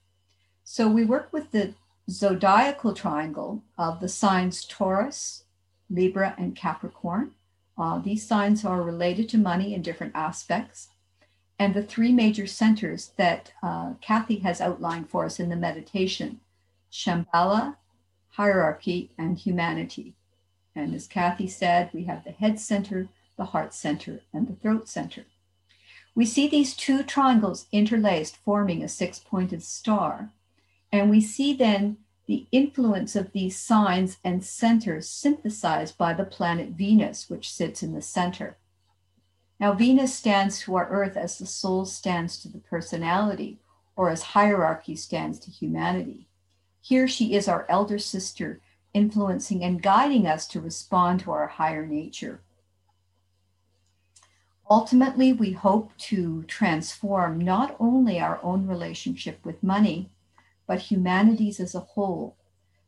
So 0.63 0.87
we 0.87 1.03
work 1.03 1.33
with 1.33 1.51
the 1.51 1.73
zodiacal 2.09 2.93
triangle 2.93 3.63
of 3.77 3.99
the 3.99 4.09
signs 4.09 4.63
Taurus, 4.65 5.43
Libra, 5.89 6.35
and 6.37 6.55
Capricorn. 6.55 7.31
Uh, 7.77 7.99
these 7.99 8.27
signs 8.27 8.65
are 8.65 8.81
related 8.81 9.29
to 9.29 9.37
money 9.37 9.73
in 9.73 9.81
different 9.81 10.15
aspects. 10.15 10.89
And 11.59 11.73
the 11.73 11.83
three 11.83 12.13
major 12.13 12.47
centers 12.47 13.11
that 13.17 13.51
uh, 13.63 13.93
Kathy 14.01 14.39
has 14.39 14.61
outlined 14.61 15.09
for 15.09 15.25
us 15.25 15.39
in 15.39 15.49
the 15.49 15.55
meditation 15.55 16.39
Shamballa, 16.91 17.75
hierarchy, 18.29 19.11
and 19.17 19.37
humanity. 19.37 20.16
And 20.77 20.93
as 20.93 21.07
Kathy 21.07 21.47
said, 21.47 21.89
we 21.91 22.03
have 22.03 22.23
the 22.23 22.31
head 22.31 22.59
center, 22.59 23.09
the 23.35 23.45
heart 23.45 23.73
center, 23.73 24.21
and 24.31 24.47
the 24.47 24.53
throat 24.53 24.87
center. 24.87 25.25
We 26.13 26.23
see 26.23 26.47
these 26.47 26.75
two 26.75 27.01
triangles 27.01 27.65
interlaced, 27.71 28.37
forming 28.37 28.83
a 28.83 28.87
six 28.87 29.17
pointed 29.17 29.63
star. 29.63 30.29
And 30.91 31.09
we 31.09 31.19
see 31.19 31.53
then 31.53 31.97
the 32.27 32.45
influence 32.51 33.15
of 33.15 33.31
these 33.31 33.57
signs 33.57 34.17
and 34.23 34.45
centers 34.45 35.09
synthesized 35.09 35.97
by 35.97 36.13
the 36.13 36.25
planet 36.25 36.69
Venus, 36.69 37.27
which 37.27 37.51
sits 37.51 37.81
in 37.81 37.93
the 37.93 38.01
center. 38.01 38.57
Now, 39.59 39.73
Venus 39.73 40.13
stands 40.13 40.59
to 40.59 40.75
our 40.75 40.87
earth 40.89 41.17
as 41.17 41.39
the 41.39 41.47
soul 41.47 41.85
stands 41.85 42.37
to 42.41 42.49
the 42.49 42.59
personality, 42.59 43.59
or 43.95 44.11
as 44.11 44.21
hierarchy 44.21 44.95
stands 44.95 45.39
to 45.39 45.49
humanity. 45.49 46.27
Here 46.81 47.07
she 47.07 47.33
is 47.33 47.47
our 47.47 47.65
elder 47.67 47.97
sister, 47.97 48.61
influencing 48.97 49.63
and 49.63 49.81
guiding 49.81 50.25
us 50.25 50.47
to 50.47 50.59
respond 50.59 51.19
to 51.19 51.31
our 51.31 51.47
higher 51.47 51.85
nature. 51.85 52.41
Ultimately, 54.69 55.31
we 55.31 55.51
hope 55.51 55.95
to 56.09 56.43
transform 56.43 57.39
not 57.39 57.75
only 57.79 58.19
our 58.19 58.39
own 58.43 58.67
relationship 58.67 59.37
with 59.45 59.63
money, 59.63 60.09
but 60.67 60.91
humanities 60.91 61.59
as 61.59 61.73
a 61.75 61.87
whole, 61.93 62.35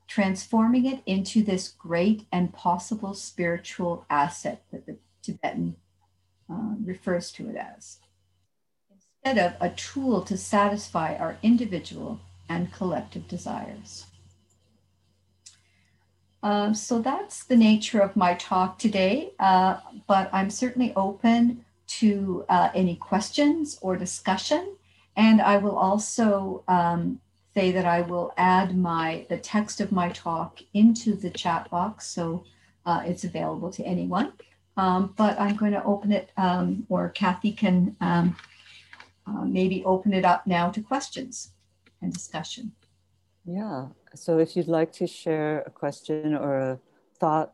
transforming 0.08 0.86
it 0.86 1.02
into 1.06 1.44
this 1.44 1.70
great 1.70 2.26
and 2.32 2.54
possible 2.54 3.14
spiritual 3.14 4.06
asset 4.10 4.64
that 4.72 4.86
the 4.86 4.98
Tibetan 5.22 5.76
uh, 6.52 6.74
refers 6.84 7.32
to 7.34 7.48
it 7.50 7.56
as, 7.56 8.00
instead 8.92 9.38
of 9.38 9.54
a 9.62 9.74
tool 9.74 10.22
to 10.24 10.36
satisfy 10.36 11.16
our 11.16 11.38
individual 11.44 12.20
and 12.50 12.74
collective 12.74 13.28
desires. 13.28 14.09
Uh, 16.42 16.74
so 16.74 17.00
that's 17.00 17.44
the 17.44 17.56
nature 17.58 18.00
of 18.00 18.16
my 18.16 18.34
talk 18.36 18.80
today, 18.80 19.34
uh, 19.40 19.78
but 20.08 20.30
I'm 20.32 20.50
certainly 20.50 20.94
open 20.96 21.66
to 21.88 22.46
uh, 22.48 22.70
any 22.74 22.96
questions 22.96 23.78
or 23.82 23.98
discussion. 23.98 24.76
And 25.18 25.42
I 25.42 25.58
will 25.58 25.78
also 25.78 26.64
um, 26.68 27.20
say 27.54 27.72
that 27.72 27.86
I 27.86 28.02
will 28.02 28.32
add 28.38 28.78
my 28.78 29.26
the 29.28 29.38
text 29.38 29.82
of 29.82 29.92
my 29.92 30.10
talk 30.10 30.62
into 30.74 31.14
the 31.14 31.30
chat 31.30 31.70
box, 31.70 32.08
so 32.08 32.46
uh, 32.86 33.02
it's 33.06 33.26
available 33.26 33.72
to 33.72 33.84
anyone. 33.84 34.32
Um, 34.78 35.14
but 35.18 35.38
I'm 35.38 35.58
going 35.58 35.74
to 35.74 35.84
open 35.84 36.14
it, 36.14 36.32
um, 36.38 36.86
or 36.88 37.10
Kathy 37.10 37.52
can 37.52 37.98
um, 38.00 38.38
uh, 39.28 39.44
maybe 39.44 39.84
open 39.84 40.14
it 40.14 40.24
up 40.24 40.48
now 40.48 40.70
to 40.70 40.82
questions 40.82 41.52
and 42.02 42.14
discussion. 42.14 42.72
Yeah. 43.52 43.88
So 44.14 44.38
if 44.38 44.56
you'd 44.56 44.68
like 44.68 44.92
to 44.94 45.08
share 45.08 45.64
a 45.66 45.72
question 45.72 46.36
or 46.36 46.60
a 46.60 46.80
thought 47.20 47.54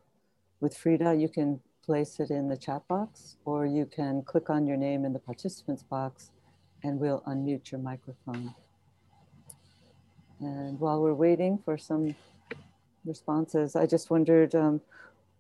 with 0.60 0.76
Frida, 0.76 1.16
you 1.16 1.30
can 1.30 1.62
place 1.86 2.20
it 2.20 2.32
in 2.32 2.50
the 2.50 2.58
chat 2.58 2.86
box 2.90 3.38
or 3.46 3.66
you 3.66 3.86
can 3.86 4.22
click 4.24 4.50
on 4.50 4.68
your 4.68 4.76
name 4.76 5.06
in 5.06 5.14
the 5.14 5.20
participants 5.20 5.84
box 5.84 6.32
and 6.84 7.00
we'll 7.00 7.22
unmute 7.22 7.72
your 7.72 7.80
microphone. 7.80 8.54
And 10.42 10.78
while 10.82 11.02
we're 11.02 11.14
waiting 11.14 11.60
for 11.64 11.78
some 11.78 12.14
responses, 13.06 13.78
I 13.78 13.86
just 13.86 14.10
wondered, 14.10 14.54
um, 14.54 14.82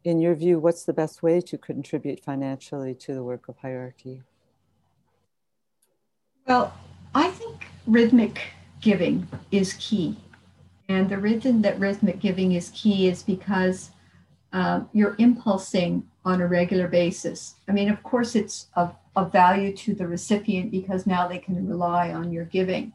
in 0.06 0.22
your 0.22 0.36
view, 0.36 0.60
what's 0.60 0.86
the 0.86 0.94
best 0.94 1.22
way 1.22 1.42
to 1.42 1.58
contribute 1.58 2.24
financially 2.24 2.96
to 2.96 3.14
the 3.14 3.24
work 3.24 3.50
of 3.50 3.58
hierarchy? 3.58 4.22
Well, 6.48 6.74
I 7.14 7.30
think 7.32 7.66
rhythmic 7.86 8.40
giving 8.80 9.28
is 9.52 9.74
key. 9.74 10.16
And 10.88 11.10
the 11.10 11.18
reason 11.18 11.62
that 11.64 11.80
rhythmic 11.80 12.20
giving 12.20 12.54
is 12.54 12.70
key 12.70 13.08
is 13.08 13.24
because 13.24 13.92
uh, 14.54 14.82
you're 14.94 15.16
impulsing 15.18 16.08
on 16.24 16.42
a 16.42 16.48
regular 16.48 16.88
basis. 16.88 17.56
I 17.68 17.72
mean, 17.72 17.90
of 17.90 18.02
course, 18.04 18.36
it's 18.36 18.68
of, 18.76 18.96
of 19.16 19.32
value 19.32 19.76
to 19.78 19.94
the 19.94 20.08
recipient 20.08 20.72
because 20.72 21.06
now 21.06 21.28
they 21.28 21.40
can 21.40 21.68
rely 21.68 22.12
on 22.14 22.32
your 22.32 22.46
giving. 22.46 22.94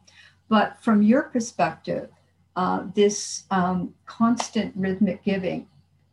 But 0.49 0.77
from 0.81 1.01
your 1.01 1.23
perspective, 1.23 2.09
uh, 2.55 2.83
this 2.93 3.43
um, 3.51 3.93
constant 4.05 4.73
rhythmic 4.75 5.23
giving, 5.23 5.67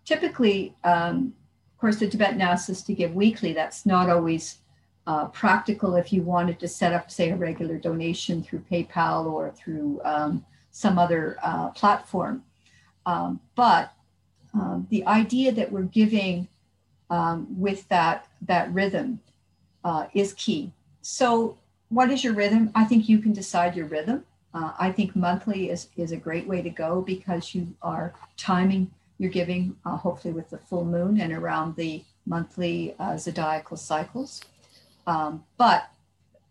typically, 0.05 0.75
um, 0.85 1.33
of 1.75 1.81
course, 1.81 1.97
the 1.97 2.09
Tibetan 2.09 2.41
asks 2.41 2.71
us 2.71 2.83
to 2.83 2.95
give 2.95 3.15
weekly. 3.15 3.53
That's 3.53 3.87
not 3.87 4.11
always 4.11 4.59
uh, 5.07 5.27
practical 5.29 5.97
if 5.97 6.13
you 6.13 6.23
wanted 6.23 6.61
to 6.61 6.69
set 6.69 6.93
up, 6.93 7.11
say, 7.11 7.31
a 7.31 7.37
regular 7.37 7.79
donation 7.79 8.43
through 8.43 8.65
PayPal 8.71 9.27
or 9.27 9.51
through 9.53 10.01
um, 10.05 10.45
some 10.71 10.99
other 10.99 11.39
uh, 11.43 11.71
platform. 11.71 12.45
Um, 13.07 13.41
but 13.55 13.93
um, 14.55 14.87
the 14.91 15.07
idea 15.07 15.53
that 15.53 15.73
we're 15.73 15.83
giving 15.83 16.49
um, 17.11 17.47
with 17.59 17.89
that 17.89 18.27
that 18.43 18.73
rhythm 18.73 19.21
uh, 19.85 20.07
is 20.15 20.35
key. 20.35 20.73
So, 21.01 21.57
what 21.89 22.11
is 22.11 22.23
your 22.23 22.35
rhythm? 22.35 22.71
I 22.75 22.85
think 22.85 23.09
you 23.09 23.19
can 23.19 23.33
decide 23.33 23.77
your 23.77 23.87
rhythm. 23.87 24.25
Uh, 24.53 24.73
I 24.79 24.93
think 24.93 25.17
monthly 25.17 25.71
is 25.71 25.89
is 25.97 26.13
a 26.13 26.17
great 26.17 26.47
way 26.47 26.63
to 26.63 26.71
go 26.71 27.01
because 27.01 27.55
you 27.55 27.75
are 27.83 28.15
timing 28.37 28.91
your 29.19 29.31
giving, 29.31 29.77
uh, 29.85 29.97
hopefully 29.97 30.33
with 30.33 30.49
the 30.49 30.59
full 30.59 30.85
moon 30.85 31.21
and 31.21 31.33
around 31.33 31.75
the 31.77 32.05
monthly 32.25 32.95
uh, 32.99 33.17
zodiacal 33.17 33.77
cycles. 33.77 34.43
Um, 35.07 35.45
but 35.57 35.91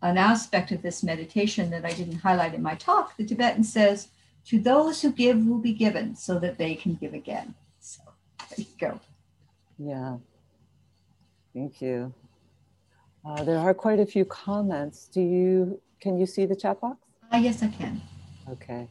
an 0.02 0.16
aspect 0.16 0.70
of 0.70 0.82
this 0.82 1.02
meditation 1.02 1.70
that 1.70 1.84
I 1.84 1.92
didn't 1.92 2.18
highlight 2.18 2.54
in 2.54 2.62
my 2.62 2.74
talk, 2.74 3.16
the 3.16 3.24
Tibetan 3.24 3.64
says, 3.64 4.08
to 4.46 4.58
those 4.58 5.02
who 5.02 5.12
give 5.12 5.44
will 5.44 5.58
be 5.58 5.72
given 5.72 6.14
so 6.16 6.38
that 6.38 6.56
they 6.56 6.74
can 6.74 6.94
give 6.94 7.14
again. 7.14 7.54
So 7.80 8.02
there 8.48 8.58
you 8.58 8.66
go. 8.78 9.00
Yeah. 9.78 10.16
Thank 11.54 11.82
you. 11.82 12.14
Uh, 13.24 13.42
there 13.44 13.58
are 13.58 13.74
quite 13.74 14.00
a 14.00 14.06
few 14.06 14.24
comments. 14.24 15.08
Do 15.08 15.20
you, 15.20 15.80
can 16.00 16.18
you 16.18 16.26
see 16.26 16.46
the 16.46 16.56
chat 16.56 16.80
box? 16.80 16.96
Uh, 17.32 17.38
yes, 17.38 17.62
I 17.62 17.68
can. 17.68 18.00
Okay. 18.48 18.86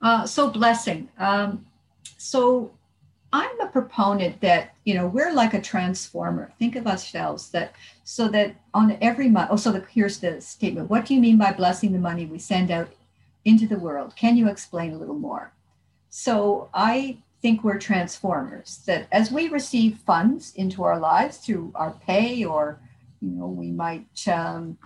Uh, 0.00 0.26
so 0.26 0.50
blessing. 0.50 1.08
Um, 1.18 1.66
so 2.18 2.75
I'm 3.36 3.60
a 3.60 3.66
proponent 3.66 4.40
that 4.40 4.74
you 4.84 4.94
know 4.94 5.06
we're 5.06 5.32
like 5.32 5.52
a 5.52 5.60
transformer. 5.60 6.54
Think 6.58 6.74
of 6.74 6.86
ourselves 6.86 7.50
that 7.50 7.74
so 8.02 8.28
that 8.28 8.56
on 8.72 8.96
every 9.02 9.28
month. 9.28 9.50
Oh, 9.50 9.56
so 9.56 9.72
the, 9.72 9.84
here's 9.90 10.18
the 10.20 10.40
statement. 10.40 10.88
What 10.88 11.04
do 11.04 11.14
you 11.14 11.20
mean 11.20 11.36
by 11.36 11.52
blessing 11.52 11.92
the 11.92 11.98
money 11.98 12.24
we 12.24 12.38
send 12.38 12.70
out 12.70 12.88
into 13.44 13.66
the 13.66 13.78
world? 13.78 14.16
Can 14.16 14.38
you 14.38 14.48
explain 14.48 14.92
a 14.92 14.96
little 14.96 15.18
more? 15.18 15.52
So 16.08 16.70
I 16.72 17.18
think 17.42 17.62
we're 17.62 17.78
transformers. 17.78 18.80
That 18.86 19.06
as 19.12 19.30
we 19.30 19.48
receive 19.48 19.98
funds 20.06 20.54
into 20.54 20.82
our 20.82 20.98
lives 20.98 21.36
through 21.36 21.72
our 21.74 21.90
pay, 21.90 22.42
or 22.42 22.80
you 23.20 23.32
know, 23.32 23.48
we 23.48 23.70
might 23.70 24.26
um, 24.28 24.78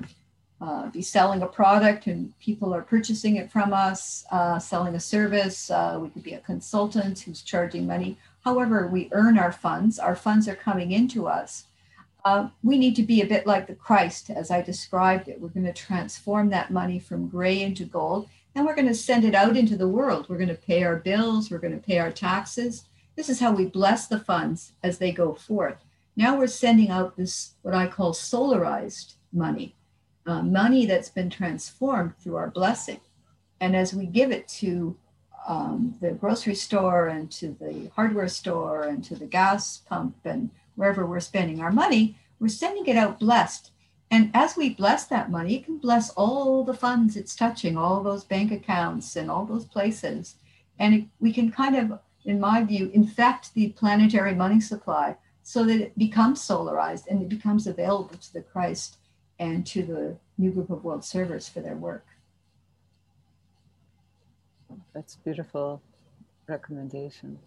uh, 0.60 0.88
be 0.88 1.02
selling 1.02 1.42
a 1.42 1.46
product 1.46 2.08
and 2.08 2.36
people 2.40 2.74
are 2.74 2.82
purchasing 2.82 3.36
it 3.36 3.48
from 3.52 3.72
us, 3.72 4.24
uh, 4.32 4.58
selling 4.58 4.96
a 4.96 5.00
service. 5.00 5.70
Uh, 5.70 6.00
we 6.02 6.08
could 6.08 6.24
be 6.24 6.34
a 6.34 6.40
consultant 6.40 7.20
who's 7.20 7.42
charging 7.42 7.86
money 7.86 8.18
however 8.44 8.86
we 8.86 9.08
earn 9.12 9.38
our 9.38 9.52
funds, 9.52 9.98
our 9.98 10.16
funds 10.16 10.48
are 10.48 10.56
coming 10.56 10.92
into 10.92 11.26
us. 11.26 11.64
Uh, 12.24 12.48
we 12.62 12.76
need 12.76 12.96
to 12.96 13.02
be 13.02 13.22
a 13.22 13.26
bit 13.26 13.46
like 13.46 13.66
the 13.66 13.74
Christ, 13.74 14.30
as 14.30 14.50
I 14.50 14.60
described 14.60 15.28
it. 15.28 15.40
We're 15.40 15.48
going 15.48 15.64
to 15.66 15.72
transform 15.72 16.50
that 16.50 16.70
money 16.70 16.98
from 16.98 17.28
gray 17.28 17.62
into 17.62 17.84
gold, 17.84 18.28
and 18.54 18.66
we're 18.66 18.74
going 18.74 18.88
to 18.88 18.94
send 18.94 19.24
it 19.24 19.34
out 19.34 19.56
into 19.56 19.76
the 19.76 19.88
world. 19.88 20.26
We're 20.28 20.36
going 20.36 20.48
to 20.48 20.54
pay 20.54 20.82
our 20.82 20.96
bills, 20.96 21.50
we're 21.50 21.58
going 21.58 21.78
to 21.78 21.86
pay 21.86 21.98
our 21.98 22.12
taxes. 22.12 22.84
This 23.16 23.28
is 23.28 23.40
how 23.40 23.52
we 23.52 23.66
bless 23.66 24.06
the 24.06 24.18
funds 24.18 24.72
as 24.82 24.98
they 24.98 25.12
go 25.12 25.34
forth. 25.34 25.84
Now 26.16 26.38
we're 26.38 26.46
sending 26.46 26.90
out 26.90 27.16
this, 27.16 27.54
what 27.62 27.74
I 27.74 27.86
call 27.86 28.12
solarized 28.12 29.14
money, 29.32 29.76
uh, 30.26 30.42
money 30.42 30.86
that's 30.86 31.08
been 31.08 31.30
transformed 31.30 32.16
through 32.18 32.36
our 32.36 32.50
blessing. 32.50 33.00
And 33.60 33.76
as 33.76 33.94
we 33.94 34.06
give 34.06 34.30
it 34.30 34.48
to 34.48 34.96
um, 35.46 35.96
the 36.00 36.12
grocery 36.12 36.54
store 36.54 37.08
and 37.08 37.30
to 37.32 37.56
the 37.60 37.90
hardware 37.94 38.28
store 38.28 38.84
and 38.84 39.02
to 39.04 39.14
the 39.14 39.26
gas 39.26 39.78
pump 39.78 40.16
and 40.24 40.50
wherever 40.76 41.06
we're 41.06 41.20
spending 41.20 41.60
our 41.60 41.72
money, 41.72 42.16
we're 42.38 42.48
sending 42.48 42.86
it 42.86 42.96
out 42.96 43.18
blessed. 43.18 43.70
And 44.10 44.30
as 44.34 44.56
we 44.56 44.70
bless 44.70 45.06
that 45.06 45.30
money, 45.30 45.56
it 45.56 45.64
can 45.64 45.78
bless 45.78 46.10
all 46.10 46.64
the 46.64 46.74
funds 46.74 47.16
it's 47.16 47.36
touching, 47.36 47.76
all 47.76 48.02
those 48.02 48.24
bank 48.24 48.50
accounts 48.50 49.14
and 49.14 49.30
all 49.30 49.44
those 49.44 49.64
places. 49.64 50.36
And 50.78 50.94
it, 50.94 51.04
we 51.20 51.32
can 51.32 51.52
kind 51.52 51.76
of, 51.76 52.00
in 52.24 52.40
my 52.40 52.64
view, 52.64 52.90
infect 52.92 53.54
the 53.54 53.68
planetary 53.70 54.34
money 54.34 54.60
supply 54.60 55.16
so 55.42 55.64
that 55.64 55.80
it 55.80 55.98
becomes 55.98 56.40
solarized 56.40 57.06
and 57.08 57.22
it 57.22 57.28
becomes 57.28 57.66
available 57.66 58.16
to 58.16 58.32
the 58.32 58.42
Christ 58.42 58.96
and 59.38 59.66
to 59.66 59.82
the 59.82 60.16
new 60.38 60.50
group 60.50 60.70
of 60.70 60.84
world 60.84 61.04
servers 61.04 61.48
for 61.48 61.60
their 61.60 61.76
work. 61.76 62.04
That's 64.94 65.16
beautiful 65.16 65.80
recommendation. 66.48 67.38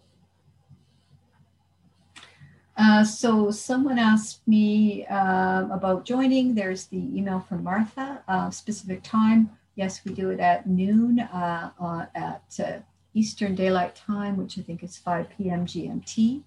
Uh, 2.76 3.04
so 3.04 3.50
someone 3.50 3.98
asked 3.98 4.46
me 4.48 5.06
uh, 5.06 5.66
about 5.70 6.04
joining. 6.04 6.54
There's 6.54 6.86
the 6.86 6.98
email 7.16 7.40
from 7.40 7.62
Martha. 7.62 8.22
Uh, 8.26 8.50
specific 8.50 9.02
time. 9.02 9.50
Yes, 9.76 10.00
we 10.04 10.12
do 10.12 10.30
it 10.30 10.40
at 10.40 10.66
noon 10.66 11.20
uh, 11.20 12.06
at 12.14 12.60
uh, 12.60 12.78
Eastern 13.12 13.54
Daylight 13.54 13.94
Time, 13.94 14.36
which 14.36 14.58
I 14.58 14.62
think 14.62 14.82
is 14.82 14.96
5 14.96 15.28
p.m. 15.36 15.66
GMT. 15.66 16.42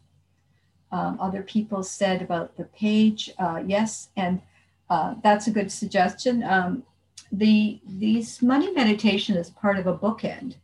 Um, 0.91 1.17
other 1.19 1.43
people 1.43 1.83
said 1.83 2.21
about 2.21 2.57
the 2.57 2.63
page. 2.65 3.29
Uh, 3.37 3.61
yes, 3.65 4.09
and 4.17 4.41
that's 4.89 5.47
a 5.47 5.51
good 5.51 5.71
suggestion. 5.71 6.43
Um, 6.43 6.83
the 7.31 7.79
these 7.85 8.41
money 8.41 8.71
meditation 8.71 9.35
is 9.37 9.49
part 9.49 9.77
of 9.77 9.85
a 9.85 9.97
bookend. 9.97 10.55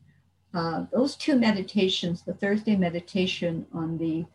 Uh, 0.53 0.85
those 0.91 1.15
two 1.15 1.35
meditations, 1.35 2.21
the 2.21 2.33
Thursday 2.33 2.75
meditation 2.75 3.65
on 3.73 3.97
the 3.97 4.25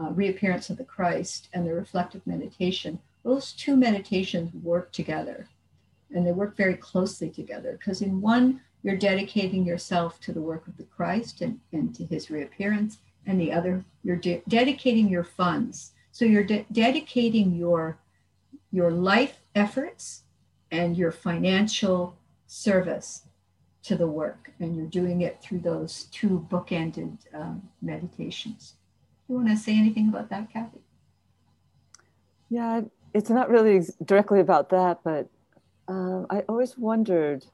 uh, 0.00 0.10
reappearance 0.10 0.70
of 0.70 0.78
the 0.78 0.84
Christ 0.84 1.48
and 1.52 1.66
the 1.66 1.74
reflective 1.74 2.26
meditation, 2.26 2.98
those 3.22 3.52
two 3.52 3.76
meditations 3.76 4.52
work 4.62 4.92
together 4.92 5.48
and 6.14 6.26
they 6.26 6.32
work 6.32 6.56
very 6.56 6.76
closely 6.76 7.28
together 7.28 7.72
because 7.72 8.00
in 8.00 8.20
one, 8.20 8.60
you're 8.82 8.96
dedicating 8.96 9.66
yourself 9.66 10.20
to 10.20 10.32
the 10.32 10.40
work 10.40 10.68
of 10.68 10.76
the 10.76 10.84
Christ 10.84 11.40
and, 11.40 11.58
and 11.72 11.94
to 11.96 12.04
his 12.04 12.30
reappearance, 12.30 12.98
and 13.26 13.40
the 13.40 13.52
other, 13.52 13.84
you're 14.04 14.14
de- 14.14 14.42
dedicating 14.46 15.08
your 15.08 15.24
funds. 15.24 15.90
So 16.12 16.24
you're 16.24 16.44
de- 16.44 16.66
dedicating 16.70 17.56
your, 17.56 17.98
your 18.70 18.92
life 18.92 19.40
efforts 19.56 20.22
and 20.70 20.96
your 20.96 21.10
financial 21.10 22.16
service 22.46 23.25
to 23.86 23.96
the 23.96 24.06
work, 24.06 24.50
and 24.58 24.76
you're 24.76 24.86
doing 24.86 25.20
it 25.20 25.40
through 25.40 25.60
those 25.60 26.04
two 26.12 26.46
bookended 26.50 27.18
um, 27.34 27.62
meditations. 27.80 28.74
You 29.28 29.36
want 29.36 29.48
to 29.48 29.56
say 29.56 29.76
anything 29.76 30.08
about 30.08 30.28
that, 30.30 30.52
Kathy? 30.52 30.80
Yeah, 32.48 32.82
it's 33.14 33.30
not 33.30 33.48
really 33.48 33.82
directly 34.04 34.40
about 34.40 34.70
that, 34.70 35.00
but 35.04 35.28
um, 35.88 36.26
I 36.30 36.40
always 36.48 36.76
wondered 36.76 37.46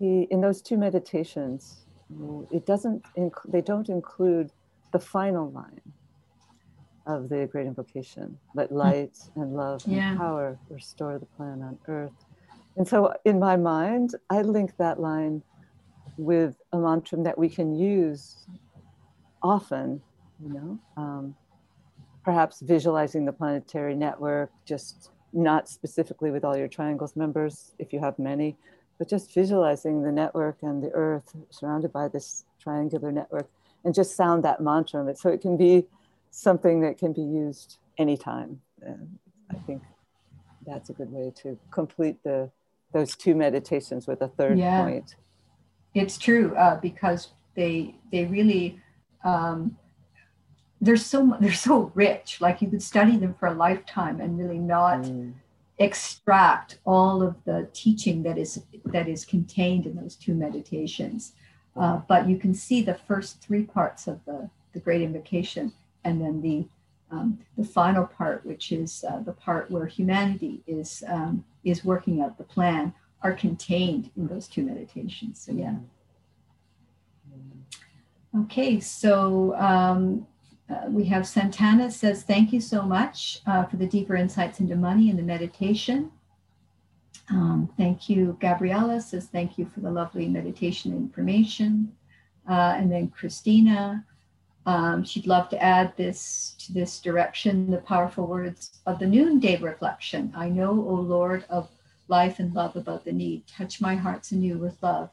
in 0.00 0.40
those 0.40 0.62
two 0.62 0.78
meditations, 0.78 1.86
it 2.50 2.64
doesn't 2.66 3.04
inc- 3.16 3.50
they 3.52 3.60
don't 3.60 3.88
include 3.88 4.50
the 4.92 4.98
final 4.98 5.50
line 5.50 5.80
of 7.06 7.28
the 7.28 7.48
great 7.50 7.66
invocation 7.66 8.38
let 8.54 8.68
hmm. 8.68 8.76
light 8.76 9.16
and 9.36 9.54
love 9.54 9.82
yeah. 9.86 10.10
and 10.10 10.18
power 10.18 10.58
restore 10.68 11.18
the 11.18 11.26
plan 11.26 11.62
on 11.62 11.78
earth 11.86 12.24
and 12.76 12.86
so 12.86 13.12
in 13.24 13.38
my 13.38 13.56
mind 13.56 14.14
i 14.30 14.42
link 14.42 14.76
that 14.76 15.00
line 15.00 15.42
with 16.16 16.56
a 16.72 16.78
mantra 16.78 17.18
that 17.22 17.36
we 17.38 17.48
can 17.48 17.74
use 17.74 18.46
often 19.42 20.00
you 20.42 20.52
know 20.52 20.78
um, 20.96 21.34
perhaps 22.24 22.60
visualizing 22.60 23.24
the 23.24 23.32
planetary 23.32 23.94
network 23.94 24.50
just 24.64 25.10
not 25.32 25.68
specifically 25.68 26.30
with 26.30 26.44
all 26.44 26.56
your 26.56 26.68
triangles 26.68 27.16
members 27.16 27.74
if 27.78 27.92
you 27.92 28.00
have 28.00 28.18
many 28.18 28.56
but 28.98 29.08
just 29.08 29.32
visualizing 29.32 30.02
the 30.02 30.12
network 30.12 30.58
and 30.62 30.82
the 30.82 30.90
earth 30.90 31.34
surrounded 31.50 31.92
by 31.92 32.06
this 32.08 32.44
triangular 32.60 33.10
network 33.10 33.48
and 33.84 33.94
just 33.94 34.14
sound 34.14 34.44
that 34.44 34.60
mantra 34.60 35.00
of 35.00 35.08
it. 35.08 35.16
so 35.18 35.30
it 35.30 35.40
can 35.40 35.56
be 35.56 35.86
something 36.30 36.80
that 36.80 36.98
can 36.98 37.12
be 37.12 37.22
used 37.22 37.78
anytime 37.98 38.60
and 38.82 39.18
i 39.50 39.54
think 39.66 39.82
that's 40.66 40.90
a 40.90 40.92
good 40.92 41.10
way 41.10 41.32
to 41.34 41.58
complete 41.70 42.22
the 42.22 42.50
those 42.92 43.16
two 43.16 43.34
meditations 43.34 44.06
with 44.06 44.20
a 44.22 44.28
third 44.28 44.58
yeah. 44.58 44.82
point 44.82 45.16
it's 45.94 46.18
true 46.18 46.54
uh, 46.56 46.78
because 46.80 47.28
they 47.54 47.94
they 48.12 48.24
really 48.26 48.80
um, 49.24 49.76
they're 50.80 50.96
so 50.96 51.36
they're 51.40 51.52
so 51.52 51.90
rich 51.94 52.40
like 52.40 52.62
you 52.62 52.68
could 52.68 52.82
study 52.82 53.16
them 53.16 53.34
for 53.38 53.46
a 53.46 53.54
lifetime 53.54 54.20
and 54.20 54.38
really 54.38 54.58
not 54.58 55.02
mm 55.02 55.32
extract 55.80 56.78
all 56.84 57.22
of 57.22 57.34
the 57.44 57.66
teaching 57.72 58.22
that 58.22 58.38
is 58.38 58.62
that 58.84 59.08
is 59.08 59.24
contained 59.24 59.86
in 59.86 59.96
those 59.96 60.14
two 60.14 60.34
meditations. 60.34 61.32
Uh, 61.74 62.00
but 62.06 62.28
you 62.28 62.36
can 62.36 62.54
see 62.54 62.82
the 62.82 62.94
first 62.94 63.40
three 63.40 63.64
parts 63.64 64.06
of 64.06 64.22
the, 64.26 64.50
the 64.74 64.78
Great 64.78 65.00
Invocation, 65.00 65.72
and 66.04 66.20
then 66.20 66.42
the 66.42 66.66
um, 67.10 67.38
the 67.56 67.64
final 67.64 68.06
part, 68.06 68.44
which 68.46 68.72
is 68.72 69.04
uh, 69.08 69.20
the 69.20 69.32
part 69.32 69.70
where 69.70 69.86
humanity 69.86 70.62
is 70.66 71.02
um, 71.08 71.44
is 71.64 71.84
working 71.84 72.20
out 72.20 72.38
the 72.38 72.44
plan, 72.44 72.94
are 73.22 73.32
contained 73.32 74.10
in 74.16 74.26
those 74.26 74.48
two 74.48 74.62
meditations. 74.62 75.40
So 75.40 75.52
yeah. 75.52 75.76
Okay, 78.42 78.78
so 78.78 79.56
um, 79.56 80.26
uh, 80.70 80.86
we 80.88 81.04
have 81.06 81.26
Santana 81.26 81.90
says, 81.90 82.22
thank 82.22 82.52
you 82.52 82.60
so 82.60 82.82
much 82.82 83.40
uh, 83.46 83.64
for 83.64 83.76
the 83.76 83.86
deeper 83.86 84.14
insights 84.14 84.60
into 84.60 84.76
money 84.76 85.10
and 85.10 85.18
the 85.18 85.22
meditation. 85.22 86.12
Um, 87.28 87.68
thank 87.76 88.08
you. 88.08 88.36
Gabriella 88.40 89.00
says, 89.00 89.26
thank 89.26 89.58
you 89.58 89.66
for 89.66 89.80
the 89.80 89.90
lovely 89.90 90.28
meditation 90.28 90.92
information. 90.92 91.92
Uh, 92.48 92.74
and 92.76 92.90
then 92.90 93.08
Christina, 93.08 94.04
um, 94.70 95.04
she'd 95.04 95.26
love 95.26 95.48
to 95.50 95.62
add 95.62 95.96
this 95.96 96.54
to 96.60 96.72
this 96.72 97.00
direction, 97.00 97.70
the 97.70 97.78
powerful 97.78 98.26
words 98.26 98.60
of 98.86 98.98
the 98.98 99.06
noonday 99.06 99.56
reflection. 99.56 100.32
I 100.36 100.48
know, 100.48 100.70
O 100.70 100.94
Lord 101.16 101.44
of 101.48 101.68
life 102.08 102.38
and 102.38 102.54
love 102.54 102.76
about 102.76 103.04
the 103.04 103.12
need. 103.12 103.46
Touch 103.46 103.80
my 103.80 103.94
hearts 103.94 104.32
anew 104.32 104.58
with 104.58 104.76
love 104.82 105.10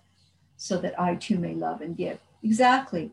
so 0.58 0.78
that 0.80 1.00
I 1.00 1.16
too 1.16 1.38
may 1.38 1.54
love 1.54 1.82
and 1.82 1.96
give. 1.96 2.20
Exactly 2.44 3.12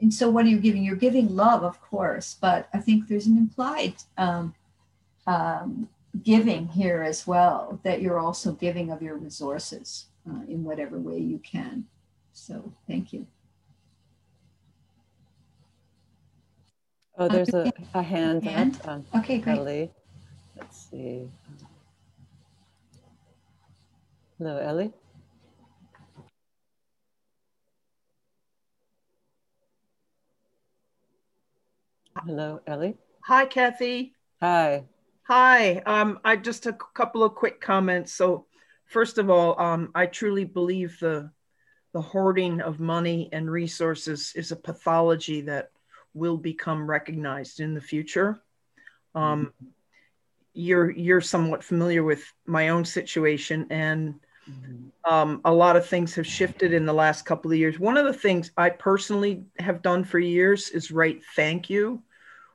and 0.00 0.12
so 0.12 0.28
what 0.28 0.44
are 0.44 0.48
you 0.48 0.58
giving? 0.58 0.84
You're 0.84 0.96
giving 0.96 1.34
love, 1.34 1.62
of 1.62 1.80
course, 1.80 2.36
but 2.40 2.68
I 2.74 2.78
think 2.78 3.08
there's 3.08 3.26
an 3.26 3.38
implied 3.38 3.94
um, 4.18 4.54
um, 5.26 5.88
giving 6.22 6.68
here 6.68 7.02
as 7.02 7.26
well, 7.26 7.80
that 7.84 8.02
you're 8.02 8.18
also 8.18 8.52
giving 8.52 8.90
of 8.90 9.02
your 9.02 9.16
resources 9.16 10.06
uh, 10.28 10.42
in 10.48 10.64
whatever 10.64 10.98
way 10.98 11.18
you 11.18 11.38
can. 11.38 11.86
So 12.32 12.72
thank 12.86 13.12
you. 13.12 13.26
Oh, 17.16 17.28
there's 17.28 17.54
a, 17.54 17.72
a 17.94 18.02
hand, 18.02 18.42
hand? 18.42 18.80
up. 18.82 18.88
Um, 18.88 19.04
okay, 19.16 19.38
great. 19.38 19.58
Ellie. 19.58 19.90
Let's 20.56 20.90
see. 20.90 21.30
Hello, 24.38 24.58
Ellie. 24.58 24.92
Hello, 32.26 32.60
Ellie. 32.66 32.96
Hi, 33.26 33.46
Kathy. 33.46 34.14
Hi. 34.40 34.84
Hi. 35.28 35.76
Um, 35.86 36.18
I 36.24 36.34
just 36.34 36.66
a 36.66 36.72
couple 36.72 37.22
of 37.22 37.36
quick 37.36 37.60
comments. 37.60 38.12
So, 38.12 38.46
first 38.86 39.18
of 39.18 39.30
all, 39.30 39.60
um, 39.60 39.92
I 39.94 40.06
truly 40.06 40.44
believe 40.44 40.98
the 41.00 41.30
the 41.92 42.00
hoarding 42.00 42.60
of 42.60 42.80
money 42.80 43.28
and 43.32 43.48
resources 43.48 44.32
is 44.34 44.50
a 44.50 44.56
pathology 44.56 45.42
that 45.42 45.70
will 46.14 46.36
become 46.36 46.88
recognized 46.88 47.60
in 47.60 47.74
the 47.74 47.80
future. 47.80 48.40
Um, 49.14 49.46
mm-hmm. 49.46 49.66
You're 50.54 50.90
you're 50.90 51.20
somewhat 51.20 51.64
familiar 51.64 52.04
with 52.04 52.24
my 52.46 52.68
own 52.68 52.84
situation, 52.84 53.66
and 53.70 54.14
mm-hmm. 54.48 55.12
um, 55.12 55.40
a 55.44 55.52
lot 55.52 55.76
of 55.76 55.86
things 55.86 56.14
have 56.14 56.26
shifted 56.26 56.72
in 56.72 56.86
the 56.86 56.92
last 56.92 57.24
couple 57.26 57.50
of 57.50 57.58
years. 57.58 57.78
One 57.78 57.96
of 57.96 58.06
the 58.06 58.12
things 58.12 58.52
I 58.56 58.70
personally 58.70 59.44
have 59.58 59.82
done 59.82 60.04
for 60.04 60.20
years 60.20 60.70
is 60.70 60.92
write 60.92 61.22
thank 61.34 61.68
you 61.68 62.02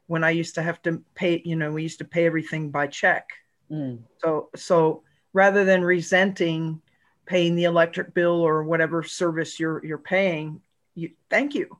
when 0.07 0.23
I 0.23 0.31
used 0.31 0.55
to 0.55 0.63
have 0.63 0.81
to 0.83 1.03
pay, 1.13 1.39
you 1.45 1.55
know, 1.55 1.71
we 1.71 1.83
used 1.83 1.99
to 1.99 2.05
pay 2.05 2.25
everything 2.25 2.71
by 2.71 2.87
check. 2.87 3.29
Mm. 3.69 3.99
So, 4.17 4.49
so 4.55 5.03
rather 5.33 5.63
than 5.65 5.83
resenting 5.83 6.81
paying 7.27 7.55
the 7.55 7.65
electric 7.65 8.15
bill 8.15 8.41
or 8.41 8.63
whatever 8.63 9.03
service 9.03 9.59
you're 9.59 9.85
you're 9.85 9.99
paying, 9.99 10.61
you 10.95 11.11
thank 11.29 11.53
you. 11.53 11.77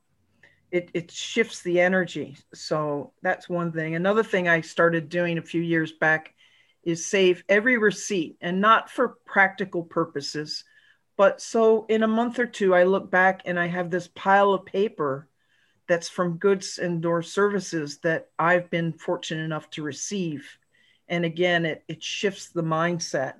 It 0.70 0.90
it 0.94 1.10
shifts 1.10 1.62
the 1.62 1.80
energy. 1.80 2.36
So 2.54 3.12
that's 3.22 3.48
one 3.48 3.72
thing. 3.72 3.94
Another 3.94 4.22
thing 4.22 4.48
I 4.48 4.60
started 4.60 5.08
doing 5.08 5.38
a 5.38 5.42
few 5.42 5.62
years 5.62 5.92
back 5.92 6.34
is 6.82 7.04
save 7.04 7.44
every 7.48 7.76
receipt 7.76 8.36
and 8.40 8.60
not 8.60 8.90
for 8.90 9.16
practical 9.26 9.82
purposes, 9.82 10.64
but 11.16 11.42
so 11.42 11.84
in 11.88 12.02
a 12.02 12.08
month 12.08 12.38
or 12.38 12.46
two 12.46 12.74
I 12.74 12.84
look 12.84 13.10
back 13.10 13.42
and 13.44 13.58
I 13.58 13.66
have 13.66 13.90
this 13.90 14.08
pile 14.08 14.52
of 14.54 14.64
paper 14.64 15.28
that's 15.90 16.08
from 16.08 16.38
goods 16.38 16.78
and 16.78 17.04
or 17.04 17.20
services 17.20 17.98
that 17.98 18.28
I've 18.38 18.70
been 18.70 18.92
fortunate 18.92 19.42
enough 19.42 19.68
to 19.70 19.82
receive. 19.82 20.48
And 21.08 21.24
again, 21.24 21.66
it, 21.66 21.82
it 21.88 22.00
shifts 22.00 22.50
the 22.50 22.62
mindset. 22.62 23.34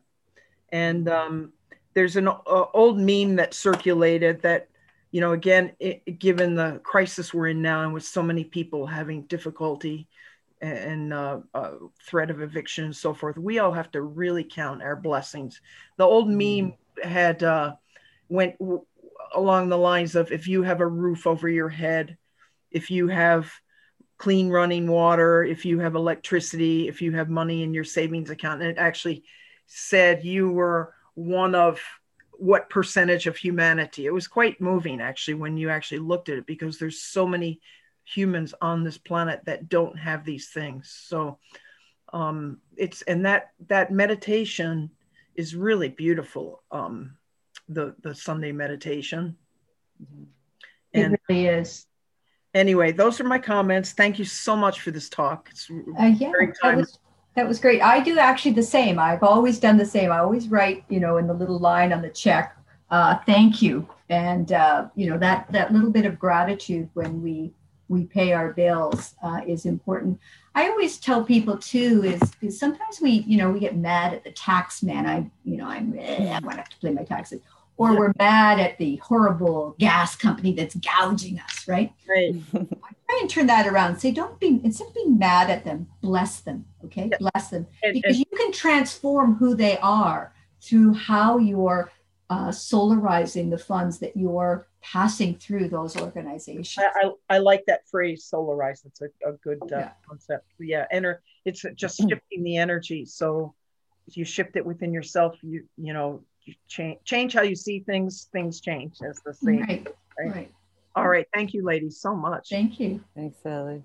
And 0.70 1.08
um, 1.08 1.52
there's 1.94 2.16
an 2.16 2.26
uh, 2.26 2.40
old 2.74 2.98
meme 2.98 3.36
that 3.36 3.54
circulated 3.54 4.42
that, 4.42 4.68
you 5.10 5.20
know, 5.20 5.32
again, 5.32 5.72
it, 5.80 6.18
given 6.18 6.54
the 6.54 6.80
crisis 6.82 7.34
we're 7.34 7.48
in 7.48 7.62
now 7.62 7.82
and 7.82 7.92
with 7.92 8.04
so 8.04 8.22
many 8.22 8.44
people 8.44 8.86
having 8.86 9.22
difficulty 9.22 10.08
and 10.60 11.12
uh, 11.12 11.40
uh, 11.54 11.72
threat 12.06 12.30
of 12.30 12.40
eviction 12.40 12.84
and 12.84 12.96
so 12.96 13.14
forth, 13.14 13.36
we 13.38 13.58
all 13.58 13.72
have 13.72 13.90
to 13.92 14.02
really 14.02 14.44
count 14.44 14.82
our 14.82 14.96
blessings. 14.96 15.60
The 15.96 16.04
old 16.04 16.28
mm-hmm. 16.28 16.68
meme 16.68 16.74
had 17.02 17.42
uh, 17.42 17.74
went 18.28 18.58
w- 18.58 18.84
along 19.34 19.68
the 19.68 19.78
lines 19.78 20.14
of 20.14 20.32
if 20.32 20.46
you 20.46 20.62
have 20.62 20.80
a 20.80 20.86
roof 20.86 21.26
over 21.26 21.48
your 21.48 21.68
head, 21.68 22.16
if 22.70 22.90
you 22.90 23.08
have 23.08 23.50
clean 24.18 24.50
running 24.50 24.86
water, 24.86 25.42
if 25.42 25.64
you 25.64 25.80
have 25.80 25.94
electricity, 25.94 26.88
if 26.88 27.00
you 27.00 27.12
have 27.12 27.30
money 27.30 27.62
in 27.62 27.72
your 27.72 27.84
savings 27.84 28.30
account. 28.30 28.60
And 28.60 28.70
it 28.70 28.78
actually 28.78 29.24
said 29.66 30.24
you 30.24 30.52
were 30.52 30.94
one 31.14 31.54
of 31.54 31.80
what 32.40 32.70
percentage 32.70 33.26
of 33.26 33.36
humanity. 33.36 34.06
It 34.06 34.12
was 34.12 34.26
quite 34.26 34.60
moving 34.60 35.00
actually 35.00 35.34
when 35.34 35.56
you 35.56 35.70
actually 35.70 35.98
looked 36.00 36.28
at 36.28 36.38
it 36.38 36.46
because 36.46 36.78
there's 36.78 37.00
so 37.00 37.26
many 37.26 37.60
humans 38.04 38.54
on 38.60 38.82
this 38.82 38.98
planet 38.98 39.42
that 39.44 39.68
don't 39.68 39.98
have 39.98 40.24
these 40.24 40.48
things. 40.48 40.94
So 41.06 41.38
um, 42.12 42.58
it's 42.76 43.02
and 43.02 43.26
that 43.26 43.50
that 43.68 43.92
meditation 43.92 44.90
is 45.34 45.54
really 45.54 45.88
beautiful. 45.88 46.62
Um, 46.70 47.16
the 47.68 47.94
the 48.02 48.14
Sunday 48.14 48.52
meditation. 48.52 49.36
It 50.92 51.20
really 51.28 51.46
is 51.46 51.86
anyway, 52.54 52.92
those 52.92 53.20
are 53.20 53.24
my 53.24 53.38
comments. 53.38 53.92
Thank 53.92 54.18
you 54.18 54.24
so 54.24 54.56
much 54.56 54.80
for 54.80 54.90
this 54.90 55.08
talk. 55.08 55.48
It's 55.50 55.70
uh, 55.70 56.06
yeah, 56.06 56.32
that 56.62 56.76
was, 56.76 56.98
that 57.36 57.46
was 57.46 57.60
great. 57.60 57.80
I 57.80 58.00
do 58.00 58.18
actually 58.18 58.52
the 58.52 58.62
same. 58.62 58.98
I've 58.98 59.22
always 59.22 59.58
done 59.58 59.76
the 59.76 59.86
same. 59.86 60.10
I 60.10 60.18
always 60.18 60.48
write, 60.48 60.84
you 60.88 61.00
know, 61.00 61.16
in 61.16 61.26
the 61.26 61.34
little 61.34 61.58
line 61.58 61.92
on 61.92 62.02
the 62.02 62.10
check, 62.10 62.56
uh, 62.90 63.18
thank 63.24 63.62
you. 63.62 63.88
And, 64.08 64.52
uh, 64.52 64.88
you 64.96 65.08
know, 65.08 65.18
that, 65.18 65.50
that 65.52 65.72
little 65.72 65.90
bit 65.90 66.06
of 66.06 66.18
gratitude 66.18 66.90
when 66.94 67.22
we, 67.22 67.52
we 67.88 68.04
pay 68.04 68.32
our 68.32 68.52
bills 68.52 69.14
uh, 69.22 69.40
is 69.46 69.64
important. 69.64 70.18
I 70.54 70.68
always 70.68 70.98
tell 70.98 71.24
people 71.24 71.56
too 71.56 72.02
is, 72.04 72.20
is 72.42 72.58
sometimes 72.58 73.00
we, 73.00 73.10
you 73.10 73.36
know, 73.36 73.50
we 73.50 73.60
get 73.60 73.76
mad 73.76 74.12
at 74.12 74.24
the 74.24 74.32
tax 74.32 74.82
man. 74.82 75.06
I, 75.06 75.30
you 75.44 75.56
know, 75.56 75.66
I'm, 75.66 75.96
eh, 75.96 76.32
I'm 76.32 76.42
going 76.42 76.56
to 76.56 76.62
have 76.62 76.68
to 76.70 76.78
pay 76.80 76.90
my 76.90 77.04
taxes 77.04 77.40
or 77.80 77.98
we're 77.98 78.12
mad 78.18 78.60
at 78.60 78.76
the 78.76 78.96
horrible 78.96 79.74
gas 79.78 80.14
company 80.14 80.52
that's 80.52 80.74
gouging 80.74 81.38
us, 81.38 81.66
right? 81.66 81.90
Right. 82.06 82.34
try 82.52 83.18
and 83.20 83.30
turn 83.30 83.46
that 83.46 83.66
around. 83.66 83.98
Say, 83.98 84.12
don't 84.12 84.38
be 84.38 84.60
instead 84.62 84.88
of 84.88 84.94
being 84.94 85.18
mad 85.18 85.48
at 85.48 85.64
them, 85.64 85.88
bless 86.02 86.40
them. 86.40 86.66
Okay, 86.84 87.08
yeah. 87.10 87.16
bless 87.18 87.48
them 87.48 87.66
and, 87.82 87.94
because 87.94 88.16
and, 88.16 88.26
you 88.30 88.36
can 88.36 88.52
transform 88.52 89.34
who 89.36 89.54
they 89.54 89.78
are 89.78 90.34
through 90.60 90.92
how 90.92 91.38
you're 91.38 91.90
uh, 92.28 92.48
solarizing 92.48 93.50
the 93.50 93.58
funds 93.58 93.98
that 94.00 94.14
you're 94.14 94.66
passing 94.82 95.34
through 95.34 95.68
those 95.68 95.96
organizations. 95.96 96.76
I, 96.78 97.06
I, 97.30 97.36
I 97.36 97.38
like 97.38 97.64
that 97.66 97.88
phrase, 97.88 98.28
solarize. 98.30 98.84
It's 98.84 99.00
a, 99.00 99.08
a 99.26 99.32
good 99.42 99.58
uh, 99.62 99.78
yeah. 99.78 99.90
concept. 100.06 100.46
Yeah, 100.58 100.84
enter. 100.90 101.22
It's 101.46 101.64
just 101.74 101.96
shifting 101.96 102.42
the 102.42 102.58
energy. 102.58 103.06
So 103.06 103.54
if 104.06 104.18
you 104.18 104.26
shift 104.26 104.56
it 104.56 104.66
within 104.66 104.92
yourself, 104.92 105.36
you 105.40 105.64
you 105.78 105.94
know 105.94 106.22
change 106.68 106.98
change 107.04 107.32
how 107.34 107.42
you 107.42 107.56
see 107.56 107.80
things 107.80 108.28
things 108.32 108.60
change 108.60 108.96
as 109.08 109.20
the 109.24 109.34
same 109.34 109.60
right, 109.62 109.86
right 110.18 110.34
right 110.34 110.52
all 110.96 111.08
right 111.08 111.26
thank 111.34 111.54
you 111.54 111.64
ladies 111.64 112.00
so 112.00 112.14
much 112.14 112.48
thank 112.50 112.80
you 112.80 113.02
thanks 113.14 113.36
sally 113.42 113.82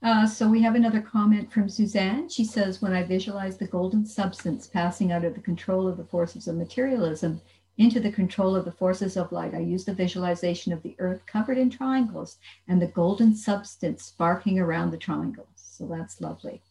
uh, 0.00 0.24
so 0.24 0.48
we 0.48 0.62
have 0.62 0.76
another 0.76 1.00
comment 1.00 1.52
from 1.52 1.68
Suzanne. 1.68 2.28
She 2.28 2.44
says, 2.44 2.80
when 2.80 2.92
I 2.92 3.02
visualize 3.02 3.56
the 3.56 3.66
golden 3.66 4.06
substance 4.06 4.68
passing 4.68 5.10
out 5.10 5.24
of 5.24 5.34
the 5.34 5.40
control 5.40 5.88
of 5.88 5.96
the 5.96 6.04
forces 6.04 6.46
of 6.46 6.54
materialism 6.54 7.40
into 7.78 7.98
the 7.98 8.12
control 8.12 8.54
of 8.54 8.64
the 8.64 8.72
forces 8.72 9.16
of 9.16 9.32
light, 9.32 9.54
I 9.54 9.58
use 9.58 9.84
the 9.84 9.94
visualization 9.94 10.72
of 10.72 10.82
the 10.82 10.94
earth 11.00 11.26
covered 11.26 11.58
in 11.58 11.68
triangles 11.68 12.38
and 12.68 12.80
the 12.80 12.86
golden 12.86 13.34
substance 13.34 14.04
sparking 14.04 14.60
around 14.60 14.92
the 14.92 14.98
triangles. 14.98 15.48
So 15.56 15.86
that's 15.86 16.20
lovely. 16.20 16.62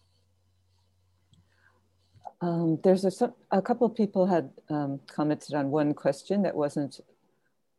Um, 2.42 2.80
there's 2.84 3.04
a, 3.04 3.34
a 3.52 3.62
couple 3.62 3.88
of 3.88 3.96
people 3.96 4.28
had 4.28 4.52
um, 4.70 5.00
commented 5.08 5.56
on 5.56 5.72
one 5.72 5.94
question 5.94 6.44
that 6.44 6.56
wasn't 6.56 7.00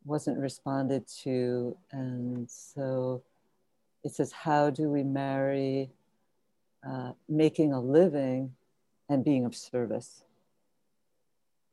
wasn't 0.05 0.39
responded 0.39 1.07
to, 1.23 1.77
and 1.93 2.49
so 2.51 3.23
it 4.03 4.13
says, 4.13 4.33
"How 4.33 4.71
do 4.71 4.91
we 4.91 5.05
marry 5.05 5.91
uh, 6.89 7.13
making 7.29 7.73
a 7.73 7.81
living 7.81 8.55
and 9.09 9.25
being 9.25 9.45
of 9.45 9.55
service?" 9.55 10.25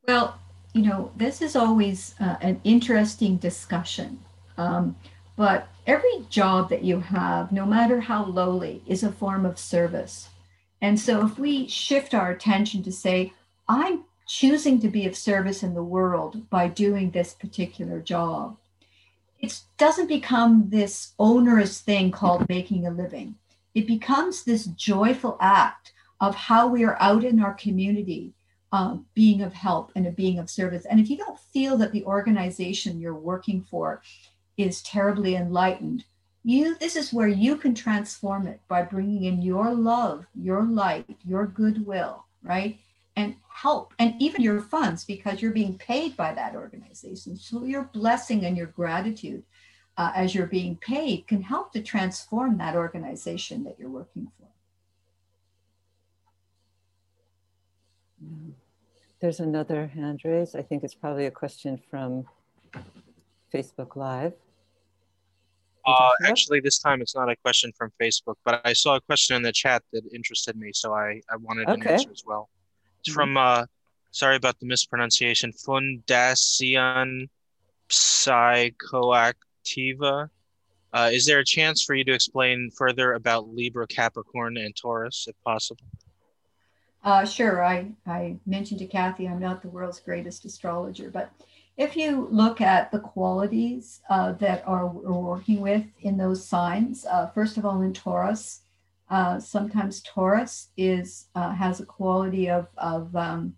Well, 0.06 0.38
you 0.72 0.82
know, 0.82 1.10
this 1.16 1.42
is 1.42 1.56
always 1.56 2.14
uh, 2.20 2.36
an 2.40 2.60
interesting 2.62 3.38
discussion. 3.38 4.20
Um, 4.56 4.96
but 5.36 5.68
every 5.86 6.26
job 6.30 6.70
that 6.70 6.84
you 6.84 7.00
have, 7.00 7.50
no 7.50 7.66
matter 7.66 8.00
how 8.00 8.24
lowly, 8.24 8.82
is 8.86 9.02
a 9.02 9.12
form 9.12 9.44
of 9.44 9.58
service. 9.58 10.28
And 10.86 11.00
so 11.00 11.26
if 11.26 11.36
we 11.36 11.66
shift 11.66 12.14
our 12.14 12.30
attention 12.30 12.84
to 12.84 12.92
say, 12.92 13.32
I'm 13.66 14.04
choosing 14.28 14.80
to 14.82 14.88
be 14.88 15.04
of 15.04 15.16
service 15.16 15.64
in 15.64 15.74
the 15.74 15.82
world 15.82 16.48
by 16.48 16.68
doing 16.68 17.10
this 17.10 17.34
particular 17.34 18.00
job, 18.00 18.56
it 19.40 19.62
doesn't 19.78 20.06
become 20.06 20.70
this 20.70 21.12
onerous 21.18 21.80
thing 21.80 22.12
called 22.12 22.48
making 22.48 22.86
a 22.86 22.92
living. 22.92 23.34
It 23.74 23.88
becomes 23.88 24.44
this 24.44 24.66
joyful 24.66 25.36
act 25.40 25.92
of 26.20 26.36
how 26.36 26.68
we 26.68 26.84
are 26.84 26.96
out 27.00 27.24
in 27.24 27.40
our 27.40 27.54
community 27.54 28.34
um, 28.70 29.06
being 29.12 29.42
of 29.42 29.54
help 29.54 29.90
and 29.96 30.06
a 30.06 30.12
being 30.12 30.38
of 30.38 30.48
service. 30.48 30.84
And 30.84 31.00
if 31.00 31.10
you 31.10 31.16
don't 31.16 31.40
feel 31.52 31.76
that 31.78 31.90
the 31.90 32.04
organization 32.04 33.00
you're 33.00 33.12
working 33.12 33.60
for 33.60 34.02
is 34.56 34.82
terribly 34.82 35.34
enlightened, 35.34 36.04
you 36.46 36.76
this 36.78 36.96
is 36.96 37.12
where 37.12 37.28
you 37.28 37.56
can 37.56 37.74
transform 37.74 38.46
it 38.46 38.60
by 38.68 38.80
bringing 38.82 39.24
in 39.24 39.42
your 39.42 39.74
love 39.74 40.26
your 40.34 40.62
light 40.62 41.16
your 41.24 41.46
goodwill 41.46 42.26
right? 42.46 42.78
And 43.16 43.34
help 43.48 43.94
and 43.98 44.14
even 44.20 44.42
your 44.42 44.60
funds 44.60 45.04
because 45.04 45.40
you're 45.40 45.52
being 45.52 45.78
paid 45.78 46.16
by 46.16 46.34
that 46.34 46.54
organization. 46.54 47.36
So 47.36 47.64
your 47.64 47.84
blessing 47.92 48.44
and 48.44 48.56
your 48.56 48.66
gratitude 48.66 49.42
uh, 49.96 50.12
as 50.14 50.34
you're 50.34 50.46
being 50.46 50.76
paid 50.76 51.26
can 51.26 51.42
help 51.42 51.72
to 51.72 51.82
transform 51.82 52.58
that 52.58 52.76
organization 52.76 53.64
that 53.64 53.76
you're 53.78 53.88
working 53.88 54.30
for. 54.38 54.46
There's 59.20 59.40
another 59.40 59.86
hand 59.86 60.20
raise 60.24 60.54
i 60.54 60.62
think 60.62 60.84
it's 60.84 60.94
probably 60.94 61.24
a 61.26 61.30
question 61.30 61.80
from 61.90 62.26
facebook 63.52 63.96
live 63.96 64.34
uh, 65.86 66.10
actually, 66.24 66.60
this 66.60 66.78
time 66.78 67.00
it's 67.00 67.14
not 67.14 67.30
a 67.30 67.36
question 67.36 67.72
from 67.76 67.92
Facebook, 68.00 68.34
but 68.44 68.60
I 68.64 68.72
saw 68.72 68.96
a 68.96 69.00
question 69.00 69.36
in 69.36 69.42
the 69.42 69.52
chat 69.52 69.82
that 69.92 70.02
interested 70.12 70.56
me, 70.56 70.72
so 70.74 70.92
I, 70.92 71.20
I 71.30 71.36
wanted 71.36 71.68
okay. 71.68 71.80
an 71.80 71.88
answer 71.88 72.10
as 72.10 72.24
well. 72.26 72.48
It's 73.00 73.10
mm-hmm. 73.10 73.14
from, 73.14 73.36
uh, 73.36 73.66
sorry 74.10 74.36
about 74.36 74.58
the 74.58 74.66
mispronunciation, 74.66 75.52
Fundacion 75.52 77.28
Psychoactiva. 77.88 80.28
Uh, 80.92 81.10
is 81.12 81.26
there 81.26 81.40
a 81.40 81.44
chance 81.44 81.82
for 81.82 81.94
you 81.94 82.04
to 82.04 82.12
explain 82.12 82.70
further 82.70 83.14
about 83.14 83.48
Libra, 83.48 83.86
Capricorn, 83.86 84.56
and 84.56 84.74
Taurus, 84.74 85.26
if 85.28 85.36
possible? 85.44 85.84
Uh, 87.04 87.24
sure. 87.24 87.64
I, 87.64 87.92
I 88.06 88.36
mentioned 88.46 88.80
to 88.80 88.86
Kathy 88.86 89.28
I'm 89.28 89.38
not 89.38 89.62
the 89.62 89.68
world's 89.68 90.00
greatest 90.00 90.44
astrologer, 90.44 91.10
but 91.10 91.30
if 91.76 91.96
you 91.96 92.26
look 92.30 92.60
at 92.60 92.90
the 92.90 92.98
qualities 92.98 94.00
uh, 94.08 94.32
that 94.32 94.66
are 94.66 94.86
we're 94.86 95.12
working 95.12 95.60
with 95.60 95.84
in 96.00 96.16
those 96.16 96.46
signs, 96.46 97.04
uh, 97.04 97.26
first 97.28 97.58
of 97.58 97.66
all, 97.66 97.82
in 97.82 97.92
Taurus, 97.92 98.62
uh, 99.10 99.38
sometimes 99.38 100.00
Taurus 100.02 100.68
is 100.76 101.26
uh, 101.34 101.52
has 101.52 101.80
a 101.80 101.86
quality 101.86 102.48
of, 102.48 102.68
of 102.78 103.14
um, 103.14 103.54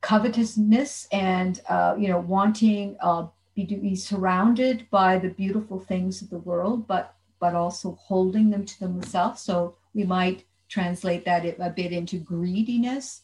covetousness 0.00 1.06
and 1.12 1.60
uh, 1.68 1.94
you 1.96 2.08
know 2.08 2.18
wanting 2.18 2.96
uh, 3.00 3.26
be, 3.54 3.64
be 3.64 3.94
surrounded 3.94 4.86
by 4.90 5.18
the 5.18 5.30
beautiful 5.30 5.78
things 5.78 6.22
of 6.22 6.30
the 6.30 6.38
world, 6.38 6.88
but 6.88 7.14
but 7.38 7.54
also 7.54 7.96
holding 8.00 8.50
them 8.50 8.64
to 8.64 8.80
themselves. 8.80 9.40
So 9.42 9.76
we 9.94 10.02
might 10.02 10.44
translate 10.68 11.24
that 11.24 11.46
a 11.60 11.70
bit 11.70 11.92
into 11.92 12.18
greediness 12.18 13.22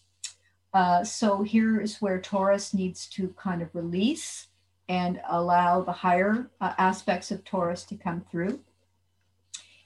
uh, 0.75 1.05
so 1.05 1.45
here 1.45 1.81
is 1.81 2.03
where 2.03 2.21
Taurus 2.21 2.75
needs 2.75 3.07
to 3.11 3.29
kind 3.39 3.63
of 3.63 3.73
release 3.75 4.49
and 4.89 5.21
allow 5.31 5.81
the 5.81 5.93
higher 5.93 6.51
uh, 6.61 6.75
aspects 6.77 7.31
of 7.31 7.45
Taurus 7.45 7.85
to 7.85 7.95
come 7.95 8.25
through. 8.29 8.59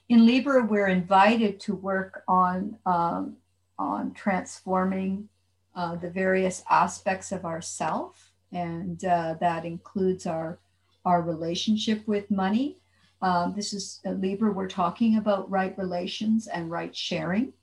In 0.09 0.25
Libra, 0.25 0.65
we're 0.65 0.87
invited 0.87 1.59
to 1.61 1.75
work 1.75 2.23
on, 2.27 2.77
um, 2.87 3.37
on 3.77 4.13
transforming 4.13 5.29
uh, 5.75 5.95
the 5.95 6.09
various 6.09 6.63
aspects 6.71 7.31
of 7.31 7.45
ourself, 7.45 8.31
and 8.51 9.05
uh, 9.05 9.35
that 9.39 9.65
includes 9.65 10.25
our, 10.25 10.57
our 11.05 11.21
relationship 11.21 12.05
with 12.07 12.31
money. 12.31 12.77
Um, 13.21 13.53
this 13.55 13.73
is 13.73 13.99
uh, 14.07 14.11
Libra, 14.11 14.51
we're 14.51 14.67
talking 14.67 15.17
about 15.17 15.51
right 15.51 15.77
relations 15.77 16.47
and 16.47 16.71
right 16.71 16.95
sharing. 16.95 17.53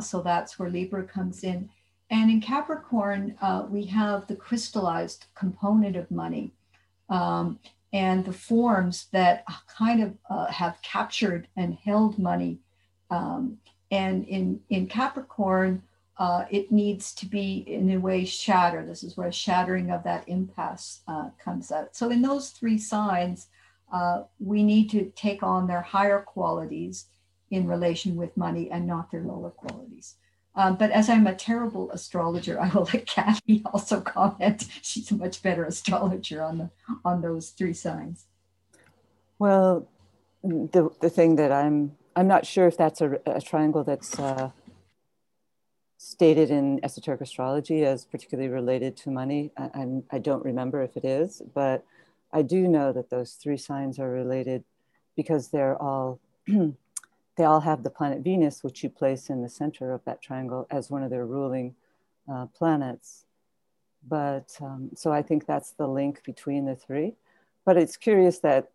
so 0.00 0.20
that's 0.22 0.58
where 0.58 0.70
Libra 0.70 1.04
comes 1.04 1.44
in 1.44 1.70
and 2.10 2.30
in 2.30 2.40
Capricorn, 2.40 3.36
uh, 3.40 3.66
we 3.68 3.84
have 3.86 4.26
the 4.26 4.36
crystallized 4.36 5.26
component 5.34 5.96
of 5.96 6.10
money 6.10 6.52
um, 7.10 7.58
and 7.92 8.24
the 8.24 8.32
forms 8.32 9.06
that 9.12 9.44
kind 9.66 10.02
of 10.02 10.14
uh, 10.30 10.46
have 10.46 10.80
captured 10.82 11.48
and 11.56 11.74
held 11.74 12.18
money. 12.18 12.60
Um, 13.10 13.58
and 13.90 14.26
in, 14.26 14.60
in 14.70 14.86
Capricorn, 14.86 15.82
uh, 16.18 16.44
it 16.50 16.72
needs 16.72 17.14
to 17.14 17.26
be 17.26 17.58
in 17.66 17.90
a 17.92 17.98
way 17.98 18.24
shattered. 18.24 18.88
This 18.88 19.02
is 19.02 19.16
where 19.16 19.30
shattering 19.30 19.90
of 19.90 20.02
that 20.04 20.28
impasse 20.28 21.00
uh, 21.06 21.30
comes 21.42 21.70
out. 21.70 21.94
So 21.94 22.10
in 22.10 22.22
those 22.22 22.50
three 22.50 22.78
signs, 22.78 23.48
uh, 23.92 24.24
we 24.40 24.62
need 24.62 24.90
to 24.90 25.12
take 25.14 25.42
on 25.42 25.66
their 25.66 25.80
higher 25.80 26.20
qualities 26.20 27.06
in 27.50 27.66
relation 27.66 28.16
with 28.16 28.36
money 28.36 28.70
and 28.70 28.86
not 28.86 29.10
their 29.10 29.22
lower 29.22 29.50
qualities. 29.50 30.16
Um, 30.58 30.74
but 30.74 30.90
as 30.90 31.08
I'm 31.08 31.28
a 31.28 31.36
terrible 31.36 31.88
astrologer, 31.92 32.60
I 32.60 32.68
will 32.70 32.88
let 32.92 33.06
Kathy 33.06 33.62
also 33.72 34.00
comment. 34.00 34.66
She's 34.82 35.08
a 35.12 35.14
much 35.14 35.40
better 35.40 35.64
astrologer 35.64 36.42
on 36.42 36.58
the 36.58 36.70
on 37.04 37.22
those 37.22 37.50
three 37.50 37.72
signs. 37.72 38.26
Well, 39.38 39.86
the 40.42 40.90
the 41.00 41.10
thing 41.10 41.36
that 41.36 41.52
I'm 41.52 41.96
I'm 42.16 42.26
not 42.26 42.44
sure 42.44 42.66
if 42.66 42.76
that's 42.76 43.00
a, 43.00 43.20
a 43.24 43.40
triangle 43.40 43.84
that's 43.84 44.18
uh, 44.18 44.50
stated 45.96 46.50
in 46.50 46.84
esoteric 46.84 47.20
astrology 47.20 47.84
as 47.84 48.04
particularly 48.04 48.50
related 48.50 48.96
to 48.96 49.10
money. 49.10 49.52
I, 49.56 49.70
I'm, 49.74 50.02
I 50.10 50.18
don't 50.18 50.44
remember 50.44 50.82
if 50.82 50.96
it 50.96 51.04
is, 51.04 51.40
but 51.54 51.84
I 52.32 52.42
do 52.42 52.66
know 52.66 52.92
that 52.92 53.10
those 53.10 53.34
three 53.34 53.58
signs 53.58 54.00
are 54.00 54.10
related 54.10 54.64
because 55.14 55.48
they're 55.48 55.80
all 55.80 56.18
they 57.38 57.44
all 57.44 57.60
have 57.60 57.84
the 57.84 57.90
planet 57.90 58.18
Venus, 58.22 58.64
which 58.64 58.82
you 58.82 58.90
place 58.90 59.30
in 59.30 59.42
the 59.42 59.48
center 59.48 59.92
of 59.92 60.04
that 60.04 60.20
triangle 60.20 60.66
as 60.72 60.90
one 60.90 61.04
of 61.04 61.10
their 61.10 61.24
ruling 61.24 61.76
uh, 62.30 62.46
planets. 62.46 63.24
But 64.06 64.58
um, 64.60 64.90
so 64.96 65.12
I 65.12 65.22
think 65.22 65.46
that's 65.46 65.70
the 65.70 65.86
link 65.86 66.24
between 66.24 66.66
the 66.66 66.74
three. 66.74 67.14
But 67.64 67.76
it's 67.76 67.96
curious 67.96 68.40
that 68.40 68.72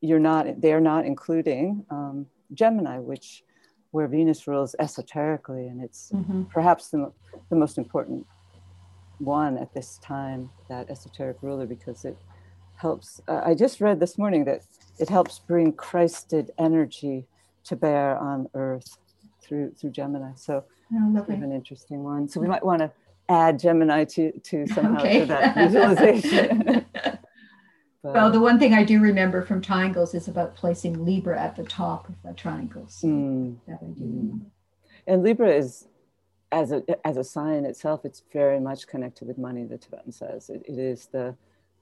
you're 0.00 0.18
not, 0.18 0.60
they're 0.60 0.80
not 0.80 1.06
including 1.06 1.86
um, 1.90 2.26
Gemini, 2.52 2.98
which 2.98 3.44
where 3.92 4.08
Venus 4.08 4.48
rules 4.48 4.74
esoterically, 4.80 5.68
and 5.68 5.80
it's 5.80 6.10
mm-hmm. 6.12 6.44
perhaps 6.44 6.88
the, 6.88 7.12
the 7.50 7.56
most 7.56 7.78
important 7.78 8.26
one 9.18 9.56
at 9.58 9.72
this 9.74 9.98
time, 9.98 10.50
that 10.68 10.90
esoteric 10.90 11.36
ruler, 11.40 11.66
because 11.66 12.04
it 12.04 12.16
helps. 12.74 13.20
Uh, 13.28 13.42
I 13.44 13.54
just 13.54 13.80
read 13.80 14.00
this 14.00 14.18
morning 14.18 14.44
that 14.46 14.62
it 14.98 15.08
helps 15.08 15.38
bring 15.38 15.72
Christed 15.72 16.50
energy 16.58 17.26
to 17.64 17.76
bear 17.76 18.18
on 18.18 18.48
Earth 18.54 18.98
through 19.42 19.72
through 19.72 19.90
Gemini. 19.90 20.32
So 20.36 20.64
Oh, 20.94 21.24
an 21.28 21.52
interesting 21.52 22.02
one. 22.02 22.28
So 22.28 22.40
we 22.40 22.46
might 22.48 22.64
want 22.64 22.80
to 22.80 22.92
add 23.28 23.58
Gemini 23.58 24.04
to 24.04 24.32
to 24.32 24.66
somehow 24.66 25.00
Okay. 25.02 25.20
to 25.20 25.26
that 25.26 25.56
visualization. 25.56 26.84
But, 28.02 28.14
Well, 28.14 28.32
the 28.32 28.40
one 28.40 28.58
thing 28.58 28.74
I 28.74 28.82
do 28.82 28.98
remember 29.00 29.42
from 29.42 29.60
triangles 29.60 30.12
is 30.12 30.26
about 30.26 30.56
placing 30.56 31.04
Libra 31.04 31.40
at 31.40 31.54
the 31.54 31.62
top 31.62 32.08
of 32.08 32.16
the 32.24 32.32
triangles. 32.32 33.00
mm, 33.04 33.56
That 33.68 33.78
I 33.80 33.86
do 33.86 34.02
Mm. 34.02 34.16
remember. 34.16 34.46
and 35.06 35.22
Libra 35.22 35.50
is 35.54 35.86
as 36.50 36.72
a 36.72 36.82
as 37.06 37.16
a 37.16 37.22
sign 37.24 37.64
itself, 37.64 38.04
it's 38.04 38.24
very 38.32 38.58
much 38.58 38.88
connected 38.88 39.28
with 39.28 39.38
money. 39.38 39.64
The 39.64 39.78
Tibetan 39.78 40.10
says 40.10 40.50
it, 40.50 40.62
it 40.66 40.78
is 40.78 41.06
the 41.06 41.36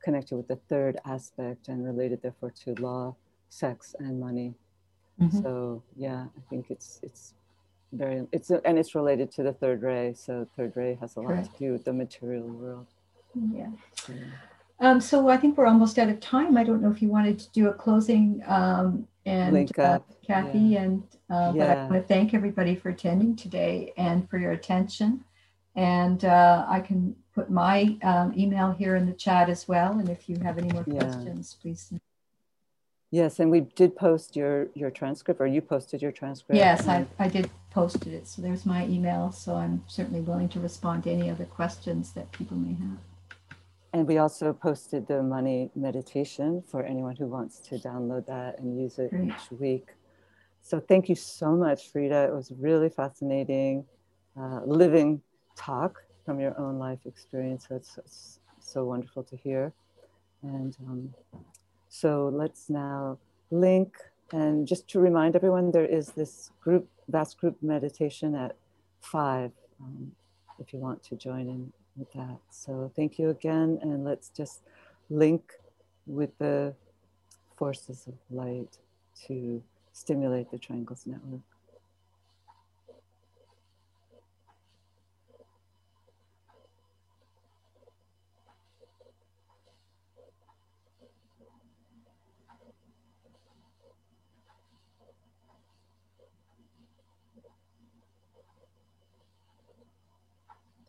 connected 0.04 0.36
with 0.36 0.46
the 0.48 0.56
third 0.68 0.98
aspect 1.06 1.68
and 1.68 1.84
related 1.84 2.20
therefore 2.22 2.50
to 2.64 2.74
law, 2.74 3.16
sex, 3.48 3.94
and 3.98 4.20
money. 4.20 4.54
Mhm. 5.20 5.42
So 5.42 5.82
yeah, 5.96 6.26
I 6.36 6.40
think 6.48 6.70
it's 6.70 7.00
it's 7.02 7.34
very 7.92 8.26
it's 8.32 8.50
and 8.50 8.78
it's 8.78 8.94
related 8.94 9.30
to 9.32 9.42
the 9.42 9.52
third 9.52 9.82
ray. 9.82 10.14
So 10.14 10.46
third 10.56 10.76
ray 10.76 10.96
has 11.00 11.16
a 11.16 11.20
lot 11.20 11.28
Correct. 11.28 11.52
to 11.52 11.58
do 11.58 11.72
with 11.72 11.84
the 11.84 11.92
material 11.92 12.46
world. 12.46 12.86
Yeah. 13.34 13.70
So, 13.94 14.12
Um, 14.80 14.98
so 15.00 15.28
I 15.28 15.36
think 15.36 15.58
we're 15.58 15.66
almost 15.66 15.98
out 15.98 16.08
of 16.08 16.20
time. 16.20 16.56
I 16.56 16.64
don't 16.64 16.80
know 16.80 16.90
if 16.90 17.02
you 17.02 17.08
wanted 17.08 17.38
to 17.38 17.50
do 17.52 17.68
a 17.68 17.74
closing 17.74 18.42
um, 18.46 19.06
and 19.26 19.78
uh, 19.78 19.98
Kathy, 20.26 20.76
and 20.76 21.02
uh, 21.28 21.52
but 21.52 21.68
I 21.68 21.74
want 21.74 21.92
to 21.92 22.02
thank 22.02 22.32
everybody 22.32 22.74
for 22.74 22.88
attending 22.88 23.36
today 23.36 23.92
and 23.98 24.28
for 24.30 24.38
your 24.38 24.52
attention. 24.52 25.22
And 25.76 26.24
uh, 26.24 26.64
I 26.66 26.80
can 26.80 27.14
put 27.34 27.50
my 27.50 27.98
um, 28.02 28.32
email 28.36 28.72
here 28.72 28.96
in 28.96 29.04
the 29.06 29.12
chat 29.12 29.50
as 29.50 29.68
well. 29.68 29.98
And 29.98 30.08
if 30.08 30.28
you 30.28 30.36
have 30.42 30.56
any 30.56 30.72
more 30.72 30.84
Yeah. 30.86 31.00
questions, 31.00 31.56
please. 31.60 31.92
Yes, 33.10 33.40
and 33.40 33.50
we 33.50 33.60
did 33.60 33.96
post 33.96 34.36
your 34.36 34.68
your 34.74 34.90
transcript, 34.90 35.40
or 35.40 35.46
you 35.46 35.60
posted 35.60 36.02
your 36.02 36.12
transcript. 36.12 36.56
Yes, 36.56 36.88
I, 36.88 37.06
I 37.18 37.28
did 37.28 37.50
posted 37.70 38.12
it. 38.12 38.26
So 38.26 38.42
there's 38.42 38.66
my 38.66 38.86
email. 38.86 39.32
So 39.32 39.54
I'm 39.54 39.84
certainly 39.86 40.20
willing 40.20 40.48
to 40.50 40.60
respond 40.60 41.04
to 41.04 41.10
any 41.10 41.30
other 41.30 41.44
questions 41.44 42.12
that 42.12 42.30
people 42.32 42.56
may 42.56 42.74
have. 42.74 42.98
And 43.92 44.06
we 44.06 44.18
also 44.18 44.52
posted 44.52 45.06
the 45.08 45.22
money 45.22 45.70
meditation 45.74 46.62
for 46.62 46.84
anyone 46.84 47.16
who 47.16 47.26
wants 47.26 47.58
to 47.68 47.76
download 47.76 48.26
that 48.26 48.58
and 48.58 48.80
use 48.80 48.98
it 48.98 49.10
Great. 49.10 49.28
each 49.28 49.50
week. 49.50 49.88
So 50.62 50.78
thank 50.78 51.08
you 51.08 51.16
so 51.16 51.56
much, 51.56 51.90
Frida. 51.90 52.24
It 52.24 52.32
was 52.32 52.52
really 52.52 52.88
fascinating, 52.88 53.84
uh, 54.38 54.60
living 54.64 55.22
talk 55.56 56.02
from 56.24 56.38
your 56.38 56.58
own 56.60 56.78
life 56.78 57.00
experience. 57.04 57.66
So 57.68 57.76
it's, 57.76 57.98
it's 57.98 58.40
so 58.60 58.84
wonderful 58.84 59.24
to 59.24 59.36
hear. 59.36 59.72
And 60.42 60.76
um, 60.86 61.14
so 61.90 62.30
let's 62.32 62.70
now 62.70 63.18
link. 63.50 63.98
And 64.32 64.66
just 64.66 64.88
to 64.90 65.00
remind 65.00 65.34
everyone, 65.34 65.72
there 65.72 65.84
is 65.84 66.12
this 66.12 66.52
group, 66.62 66.88
vast 67.08 67.36
group 67.38 67.56
meditation 67.62 68.34
at 68.34 68.56
five, 69.00 69.50
um, 69.82 70.12
if 70.60 70.72
you 70.72 70.78
want 70.78 71.02
to 71.04 71.16
join 71.16 71.48
in 71.48 71.72
with 71.96 72.12
that. 72.12 72.38
So 72.50 72.92
thank 72.94 73.18
you 73.18 73.30
again, 73.30 73.78
and 73.82 74.04
let's 74.04 74.28
just 74.28 74.62
link 75.10 75.52
with 76.06 76.30
the 76.38 76.74
forces 77.56 78.06
of 78.06 78.14
light 78.30 78.78
to 79.26 79.62
stimulate 79.92 80.50
the 80.50 80.58
Triangles 80.58 81.06
Network. 81.06 81.49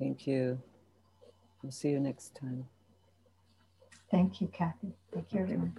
Thank 0.02 0.26
you. 0.26 0.60
We'll 1.62 1.72
see 1.72 1.89
you 1.89 1.99
next 1.99 2.34
time. 2.34 2.66
Thank 4.10 4.41
you, 4.41 4.47
Kathy. 4.47 4.95
Thank 5.14 5.32
you, 5.32 5.41
everyone. 5.41 5.78